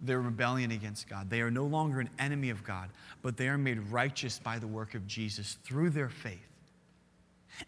their 0.00 0.20
rebellion 0.20 0.70
against 0.70 1.08
God. 1.08 1.28
They 1.28 1.42
are 1.42 1.50
no 1.50 1.64
longer 1.64 2.00
an 2.00 2.10
enemy 2.18 2.50
of 2.50 2.64
God, 2.64 2.90
but 3.22 3.36
they 3.36 3.48
are 3.48 3.58
made 3.58 3.78
righteous 3.90 4.38
by 4.38 4.58
the 4.58 4.66
work 4.66 4.94
of 4.94 5.06
Jesus 5.06 5.58
through 5.64 5.90
their 5.90 6.08
faith. 6.08 6.49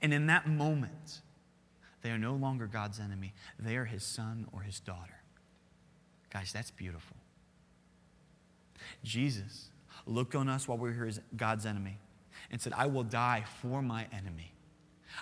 And 0.01 0.13
in 0.13 0.27
that 0.27 0.47
moment, 0.47 1.21
they 2.03 2.11
are 2.11 2.19
no 2.19 2.35
longer 2.35 2.67
God's 2.67 3.01
enemy, 3.01 3.35
they 3.59 3.77
are 3.77 3.85
his 3.85 4.05
son 4.05 4.47
or 4.53 4.63
his 4.63 4.81
daughter. 4.81 5.23
Guys, 6.31 6.53
that's 6.53 6.71
beautiful. 6.71 7.17
Jesus 9.05 9.71
looked 10.07 10.35
on 10.35 10.49
us 10.49 10.67
while 10.67 10.79
we 10.79 10.91
were 10.91 11.07
his 11.07 11.21
God's 11.37 11.67
enemy 11.67 11.99
and 12.51 12.61
said, 12.61 12.73
I 12.77 12.87
will 12.87 13.05
die 13.05 13.45
for 13.61 13.83
my 13.83 14.07
enemy. 14.13 14.52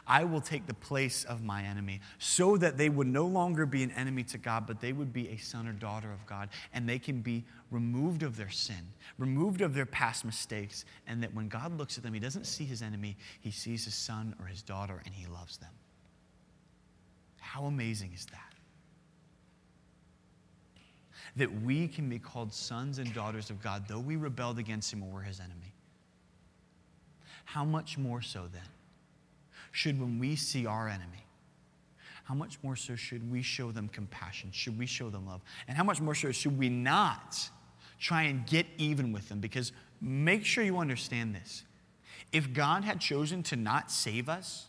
I 0.07 0.25
will 0.25 0.41
take 0.41 0.67
the 0.67 0.75
place 0.75 1.25
of 1.25 1.43
my 1.43 1.63
enemy 1.63 2.01
so 2.19 2.57
that 2.57 2.77
they 2.77 2.89
would 2.89 3.07
no 3.07 3.27
longer 3.27 3.67
be 3.67 3.83
an 3.83 3.91
enemy 3.93 4.23
to 4.25 4.39
God, 4.39 4.67
but 4.67 4.81
they 4.81 4.93
would 4.93 5.13
be 5.13 5.29
a 5.29 5.37
son 5.37 5.67
or 5.67 5.73
daughter 5.73 6.13
of 6.13 6.25
God, 6.27 6.49
and 6.73 6.89
they 6.89 6.99
can 6.99 7.21
be 7.21 7.45
removed 7.71 8.23
of 8.23 8.37
their 8.37 8.51
sin, 8.51 8.93
removed 9.19 9.61
of 9.61 9.75
their 9.75 9.87
past 9.87 10.25
mistakes, 10.25 10.85
and 11.07 11.23
that 11.23 11.35
when 11.35 11.49
God 11.49 11.77
looks 11.77 11.97
at 11.97 12.05
them, 12.05 12.15
He 12.15 12.21
doesn't 12.21 12.47
see 12.47 12.65
His 12.65 12.83
enemy, 12.83 13.17
He 13.41 13.51
sees 13.51 13.85
His 13.85 13.95
son 13.95 14.35
or 14.41 14.47
His 14.47 14.63
daughter, 14.63 15.03
and 15.05 15.15
He 15.15 15.27
loves 15.27 15.57
them. 15.59 15.71
How 17.39 17.65
amazing 17.65 18.13
is 18.15 18.27
that? 18.27 18.55
That 21.37 21.63
we 21.63 21.89
can 21.89 22.09
be 22.09 22.19
called 22.19 22.53
sons 22.53 22.99
and 22.99 23.13
daughters 23.15 23.51
of 23.51 23.63
God, 23.63 23.85
though 23.89 24.01
we 24.01 24.17
rebelled 24.17 24.59
against 24.59 24.93
Him 24.93 25.03
or 25.03 25.15
were 25.15 25.23
His 25.23 25.41
enemy. 25.41 25.75
How 27.45 27.65
much 27.65 27.99
more 27.99 28.23
so 28.23 28.49
then? 28.53 28.63
Should 29.73 30.01
when 30.01 30.19
we 30.19 30.37
see 30.37 30.67
our 30.67 30.89
enemy? 30.89 31.25
How 32.25 32.35
much 32.35 32.59
more 32.63 32.77
so 32.77 32.95
should 32.95 33.29
we 33.31 33.43
show 33.43 33.73
them 33.73 33.89
compassion? 33.89 34.51
Should 34.53 34.79
we 34.79 34.87
show 34.87 35.11
them 35.11 35.27
love? 35.27 35.41
And 35.67 35.77
how 35.77 35.85
much 35.85 36.01
more 36.01 36.15
so 36.15 36.31
should 36.31 36.57
we 36.57 36.69
not 36.69 37.37
try 37.99 38.23
and 38.23 38.47
get 38.47 38.67
even 38.79 39.13
with 39.13 39.29
them? 39.29 39.41
Because 39.41 39.73
make 40.01 40.45
sure 40.45 40.63
you 40.63 40.79
understand 40.79 41.35
this. 41.35 41.65
If 42.33 42.53
God 42.53 42.85
had 42.85 43.01
chosen 43.01 43.43
to 43.45 43.57
not 43.57 43.91
save 43.91 44.29
us 44.29 44.67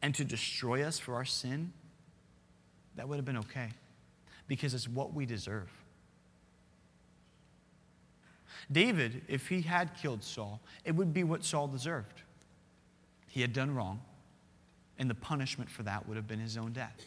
and 0.00 0.14
to 0.14 0.24
destroy 0.24 0.82
us 0.82 0.98
for 0.98 1.14
our 1.14 1.24
sin, 1.24 1.72
that 2.96 3.08
would 3.08 3.16
have 3.16 3.26
been 3.26 3.38
okay 3.38 3.68
because 4.48 4.74
it's 4.74 4.88
what 4.88 5.12
we 5.12 5.26
deserve. 5.26 5.70
David, 8.70 9.22
if 9.28 9.48
he 9.48 9.60
had 9.60 9.94
killed 10.00 10.22
Saul, 10.22 10.60
it 10.84 10.92
would 10.92 11.12
be 11.12 11.24
what 11.24 11.44
Saul 11.44 11.68
deserved. 11.68 12.22
He 13.36 13.42
had 13.42 13.52
done 13.52 13.74
wrong, 13.74 14.00
and 14.98 15.10
the 15.10 15.14
punishment 15.14 15.68
for 15.68 15.82
that 15.82 16.08
would 16.08 16.16
have 16.16 16.26
been 16.26 16.40
his 16.40 16.56
own 16.56 16.72
death. 16.72 16.98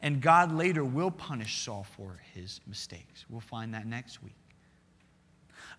And 0.00 0.22
God 0.22 0.50
later 0.50 0.82
will 0.86 1.10
punish 1.10 1.62
Saul 1.62 1.84
for 1.98 2.18
his 2.32 2.62
mistakes. 2.66 3.26
We'll 3.28 3.42
find 3.42 3.74
that 3.74 3.86
next 3.86 4.22
week. 4.22 4.38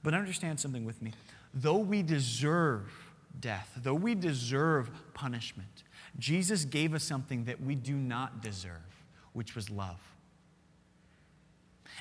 But 0.04 0.14
understand 0.14 0.60
something 0.60 0.86
with 0.86 1.02
me. 1.02 1.14
Though 1.52 1.80
we 1.80 2.04
deserve 2.04 2.92
death, 3.40 3.72
though 3.78 3.96
we 3.96 4.14
deserve 4.14 4.92
punishment, 5.16 5.82
Jesus 6.20 6.64
gave 6.64 6.94
us 6.94 7.04
something 7.04 7.46
that 7.46 7.60
we 7.60 7.74
do 7.74 7.96
not 7.96 8.44
deserve, 8.44 9.04
which 9.34 9.56
was 9.56 9.72
love. 9.72 10.15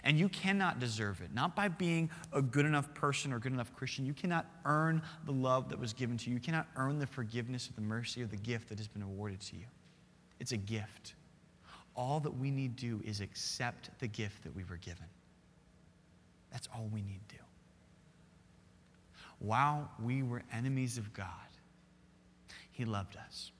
And 0.03 0.19
you 0.19 0.29
cannot 0.29 0.81
deserve 0.81 1.21
it, 1.21 1.33
not 1.33 1.55
by 1.55 1.69
being 1.69 2.11
a 2.33 2.43
good 2.43 2.67
enough 2.67 2.93
person 2.95 3.33
or 3.33 3.39
good 3.39 3.53
enough 3.53 3.73
Christian. 3.75 4.05
You 4.05 4.15
cannot 4.15 4.47
earn 4.65 5.03
the 5.25 5.33
love 5.33 5.69
that 5.69 5.79
was 5.79 5.93
given 5.93 6.17
to 6.19 6.31
you. 6.31 6.35
You 6.35 6.41
cannot 6.41 6.67
earn 6.77 6.99
the 6.99 7.07
forgiveness 7.07 7.71
or 7.71 7.75
the 7.75 7.87
mercy 7.87 8.23
or 8.23 8.27
the 8.27 8.37
gift 8.37 8.69
that 8.71 8.79
has 8.79 8.89
been 8.89 9.03
awarded 9.03 9.41
to 9.43 9.57
you. 9.57 9.67
It's 10.41 10.53
a 10.53 10.57
gift. 10.57 11.15
All 11.95 12.19
that 12.21 12.37
we 12.37 12.51
need 12.51 12.77
to 12.79 12.99
do 12.99 13.03
is 13.05 13.21
accept 13.21 13.91
the 14.01 14.09
gift 14.09 14.43
that 14.43 14.55
we 14.55 14.65
were 14.65 14.77
given. 14.79 15.07
That's 16.51 16.69
all 16.75 16.89
we 16.93 17.03
need 17.03 17.21
to 17.29 17.37
do. 17.37 17.43
While 19.39 19.91
we 20.03 20.23
were 20.23 20.43
enemies 20.53 20.99
of 20.99 21.13
God, 21.13 21.29
He 22.73 22.85
loved 22.85 23.17
us. 23.17 23.53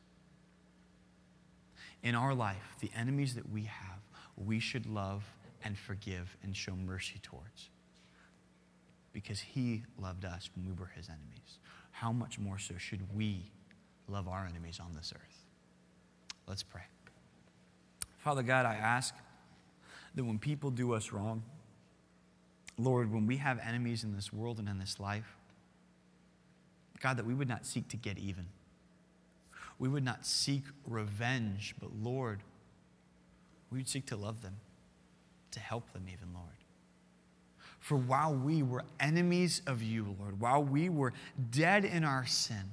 In 2.03 2.15
our 2.15 2.35
life, 2.35 2.77
the 2.81 2.91
enemies 2.97 3.35
that 3.35 3.49
we 3.51 3.63
have, 3.63 3.99
we 4.37 4.61
should 4.61 4.87
love 4.87 5.25
and 5.65 5.79
forgive 5.79 6.37
and 6.43 6.55
show 6.55 6.77
mercy 6.77 7.19
towards. 7.23 7.71
Because 9.13 9.41
he 9.41 9.83
loved 9.99 10.25
us 10.25 10.51
when 10.55 10.67
we 10.67 10.73
were 10.73 10.91
his 10.95 11.09
enemies. 11.09 11.59
How 11.91 12.13
much 12.13 12.39
more 12.39 12.59
so 12.59 12.75
should 12.77 13.17
we 13.17 13.51
love 14.09 14.29
our 14.29 14.47
enemies 14.47 14.79
on 14.81 14.95
this 14.95 15.13
earth? 15.15 15.45
Let's 16.47 16.63
pray. 16.63 16.83
Father 18.19 18.43
God, 18.43 18.67
I 18.67 18.75
ask 18.75 19.15
that 20.15 20.25
when 20.25 20.39
people 20.39 20.71
do 20.71 20.93
us 20.93 21.13
wrong, 21.13 21.43
Lord, 22.77 23.13
when 23.13 23.27
we 23.27 23.39
have 23.39 23.59
enemies 23.61 24.05
in 24.05 24.15
this 24.15 24.33
world 24.33 24.59
and 24.59 24.69
in 24.69 24.79
this 24.79 25.01
life, 25.01 25.37
God, 27.01 27.17
that 27.17 27.27
we 27.27 27.35
would 27.35 27.49
not 27.49 27.67
seek 27.67 27.89
to 27.89 27.97
get 27.97 28.19
even. 28.19 28.47
We 29.79 29.89
would 29.89 30.05
not 30.05 30.27
seek 30.27 30.63
revenge, 30.87 31.75
but 31.81 31.91
Lord, 32.03 32.43
we 33.71 33.79
would 33.79 33.89
seek 33.89 34.07
to 34.07 34.17
love 34.17 34.43
them 34.43 34.57
to 35.55 35.61
help 35.61 35.93
them, 35.93 36.05
even, 36.09 36.33
Lord. 36.35 36.47
For 37.79 37.97
while 37.97 38.35
we 38.35 38.63
were 38.63 38.85
enemies 38.99 39.61
of 39.67 39.83
you, 39.83 40.17
Lord, 40.19 40.41
while 40.41 40.63
we 40.63 40.89
were 40.89 41.13
dead 41.51 41.85
in 41.85 42.03
our 42.03 42.25
sin 42.25 42.73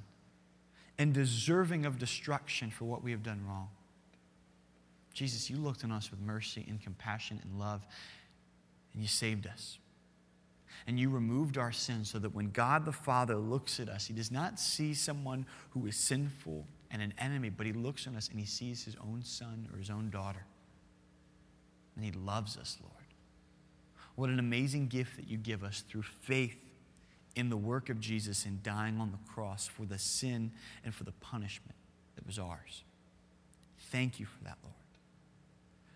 and 0.98 1.14
deserving 1.14 1.86
of 1.86 1.98
destruction 1.98 2.70
for 2.70 2.86
what 2.86 3.04
we 3.04 3.12
have 3.12 3.24
done 3.24 3.42
wrong, 3.46 3.68
Jesus, 5.14 5.50
you 5.50 5.58
looked 5.58 5.84
on 5.84 5.92
us 5.92 6.12
with 6.12 6.22
mercy 6.22 6.66
and 6.70 6.82
compassion 6.82 7.42
and 7.44 7.60
love, 7.60 7.86
and 8.94 9.02
you 9.02 9.08
saved 9.10 9.48
us. 9.48 9.80
And 10.88 10.98
you 10.98 11.10
removed 11.10 11.58
our 11.58 11.74
sins 11.74 12.10
so 12.10 12.18
that 12.20 12.34
when 12.34 12.50
God 12.52 12.86
the 12.86 12.94
Father 12.94 13.36
looks 13.36 13.80
at 13.82 13.90
us, 13.90 14.06
he 14.06 14.14
does 14.14 14.32
not 14.32 14.60
see 14.60 14.94
someone 14.94 15.46
who 15.72 15.86
is 15.88 15.98
sinful 15.98 16.66
and 16.90 17.02
an 17.02 17.14
enemy, 17.18 17.50
but 17.50 17.66
he 17.66 17.74
looks 17.74 18.08
on 18.08 18.16
us 18.16 18.30
and 18.30 18.40
he 18.40 18.46
sees 18.46 18.86
his 18.86 18.96
own 18.96 19.22
son 19.24 19.68
or 19.74 19.78
his 19.78 19.90
own 19.90 20.10
daughter 20.10 20.46
and 22.02 22.16
He 22.16 22.20
loves 22.20 22.58
us, 22.58 22.78
Lord. 22.82 22.94
What 24.16 24.30
an 24.30 24.40
amazing 24.40 24.88
gift 24.88 25.16
that 25.18 25.28
you 25.28 25.38
give 25.38 25.64
us 25.64 25.84
through 25.88 26.02
faith 26.02 26.58
in 27.36 27.50
the 27.50 27.58
work 27.58 27.90
of 27.90 28.00
Jesus 28.00 28.46
in 28.46 28.60
dying 28.64 29.00
on 29.00 29.12
the 29.12 29.32
cross 29.32 29.68
for 29.68 29.86
the 29.86 29.98
sin 29.98 30.52
and 30.84 30.94
for 30.94 31.04
the 31.04 31.14
punishment 31.14 31.76
that 32.16 32.26
was 32.26 32.38
ours. 32.38 32.84
Thank 33.92 34.20
you 34.20 34.26
for 34.26 34.44
that, 34.44 34.58
Lord. 34.64 34.76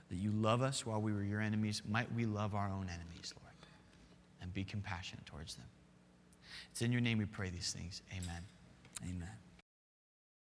That 0.09 0.17
you 0.17 0.31
love 0.31 0.61
us 0.61 0.85
while 0.85 1.01
we 1.01 1.11
were 1.11 1.23
your 1.23 1.41
enemies. 1.41 1.81
Might 1.89 2.13
we 2.13 2.25
love 2.25 2.53
our 2.55 2.67
own 2.69 2.87
enemies, 2.87 3.33
Lord, 3.41 3.55
and 4.41 4.53
be 4.53 4.63
compassionate 4.63 5.25
towards 5.25 5.55
them. 5.55 5.65
It's 6.71 6.81
in 6.81 6.91
your 6.91 7.01
name 7.01 7.17
we 7.17 7.25
pray 7.25 7.49
these 7.49 7.73
things. 7.73 8.01
Amen. 8.13 8.43
Amen. 9.03 9.44